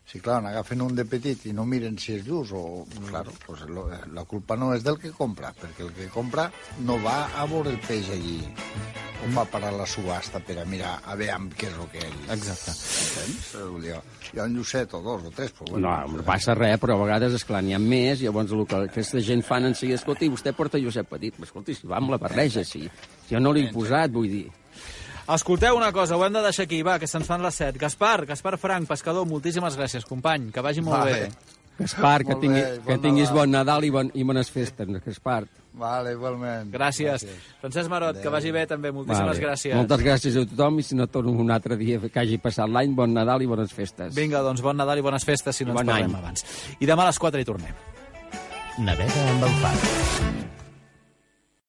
si, 0.04 0.20
clar, 0.20 0.42
n'agafen 0.44 0.82
un 0.84 0.94
de 0.96 1.06
petit 1.08 1.46
i 1.48 1.54
no 1.56 1.64
miren 1.68 1.96
si 2.00 2.18
és 2.18 2.26
lluç, 2.26 2.52
o, 2.52 2.84
claro, 3.08 3.32
pues 3.46 3.64
lo, 3.70 3.86
la 3.88 4.24
culpa 4.28 4.56
no 4.60 4.74
és 4.76 4.84
del 4.84 4.98
que 5.00 5.12
compra, 5.16 5.54
perquè 5.56 5.86
el 5.86 5.94
que 5.96 6.10
compra 6.12 6.50
no 6.84 6.98
va 7.02 7.16
a 7.40 7.46
veure 7.48 7.72
el 7.72 7.80
peix 7.86 8.10
allí, 8.12 8.36
o 9.24 9.30
va 9.32 9.46
parar 9.48 9.72
la 9.72 9.86
subhasta 9.88 10.42
per 10.44 10.58
a 10.60 10.66
mirar 10.68 10.98
a 11.08 11.16
veure 11.16 11.32
amb 11.38 11.54
què 11.56 11.70
és 11.70 11.78
el 11.80 11.88
que 11.92 12.02
ell... 12.04 12.18
Exacte. 12.36 12.74
Entens? 12.74 13.46
Dir, 13.84 13.96
hi 14.34 14.42
ha 14.42 14.44
un 14.44 14.58
llucet 14.58 14.92
o 14.92 15.00
dos 15.04 15.24
o 15.30 15.32
tres, 15.32 15.54
però 15.56 15.70
bueno... 15.70 15.86
No, 15.86 16.18
no 16.18 16.26
passa 16.26 16.56
res, 16.58 16.76
però 16.82 16.98
a 16.98 17.04
vegades, 17.06 17.38
esclar, 17.40 17.62
n'hi 17.64 17.76
ha 17.76 17.80
més, 17.80 18.20
i 18.20 18.28
llavors 18.28 18.52
el 18.52 18.66
que 18.68 18.82
aquesta 18.90 19.22
gent 19.24 19.44
fan 19.46 19.70
en 19.70 19.78
si, 19.78 19.88
escolti, 19.96 20.28
vostè 20.32 20.52
porta 20.56 20.80
llucet 20.82 21.08
petit, 21.08 21.38
però 21.38 21.48
escolti, 21.48 21.78
si 21.78 21.88
va 21.88 21.96
amb 22.02 22.12
la 22.12 22.20
barreja, 22.20 22.66
si 22.68 22.84
jo 23.30 23.40
no 23.40 23.56
l'he 23.56 23.70
posat, 23.72 24.12
vull 24.12 24.28
dir... 24.36 24.44
Escolteu 25.28 25.76
una 25.76 25.90
cosa, 25.92 26.16
ho 26.18 26.24
hem 26.26 26.32
de 26.36 26.42
deixar 26.44 26.66
aquí, 26.66 26.82
va, 26.84 26.98
que 27.00 27.06
se'ns 27.08 27.24
fan 27.26 27.40
les 27.42 27.54
set. 27.56 27.78
Gaspar, 27.80 28.26
Gaspar 28.28 28.58
Frank, 28.60 28.86
pescador, 28.90 29.24
moltíssimes 29.26 29.76
gràcies, 29.78 30.04
company, 30.04 30.50
que 30.52 30.60
vagi 30.60 30.82
molt 30.84 30.98
vale. 31.00 31.12
bé. 31.12 31.52
Gaspar, 31.78 32.20
que, 32.24 32.34
tingui, 32.38 32.60
bé, 32.60 32.74
bon 32.84 32.86
que 32.92 32.98
tinguis 33.02 33.30
bon 33.34 33.50
Nadal 33.50 33.82
i, 33.84 33.90
bon, 33.90 34.10
i 34.14 34.22
bones 34.22 34.50
festes, 34.52 34.86
Gaspar. 35.04 35.46
Vale, 35.74 36.12
igualment. 36.14 36.68
Gràcies. 36.70 37.08
gràcies. 37.24 37.48
Francesc 37.62 37.90
Marot, 37.90 38.10
Adeu. 38.12 38.22
que 38.22 38.28
vagi 38.30 38.52
bé 38.54 38.66
també, 38.70 38.92
moltíssimes 38.92 39.32
vale. 39.40 39.46
gràcies. 39.46 39.74
Moltes 39.74 40.04
gràcies 40.04 40.36
a 40.36 40.44
tothom 40.46 40.78
i 40.78 40.82
si 40.86 40.94
no 40.94 41.08
torno 41.08 41.32
un 41.32 41.50
altre 41.50 41.76
dia 41.76 41.98
que 41.98 42.20
hagi 42.20 42.38
passat 42.38 42.68
l'any, 42.68 42.94
bon 42.94 43.12
Nadal 43.12 43.42
i 43.42 43.46
bones 43.46 43.72
festes. 43.72 44.14
Vinga, 44.14 44.38
doncs 44.44 44.60
bon 44.62 44.76
Nadal 44.76 44.98
i 44.98 45.02
bones 45.02 45.24
festes 45.24 45.56
si 45.56 45.64
no 45.64 45.72
I 45.72 45.72
ens 45.72 45.80
bon 45.80 45.86
parlem 45.94 46.14
any. 46.14 46.20
abans. 46.22 46.44
I 46.78 46.86
demà 46.86 47.02
a 47.02 47.06
les 47.10 47.18
4 47.18 47.40
hi 47.40 47.44
tornem. 47.44 47.74
Navega 48.78 49.30
amb 49.30 49.42
el 49.42 49.50
Far. 49.64 49.74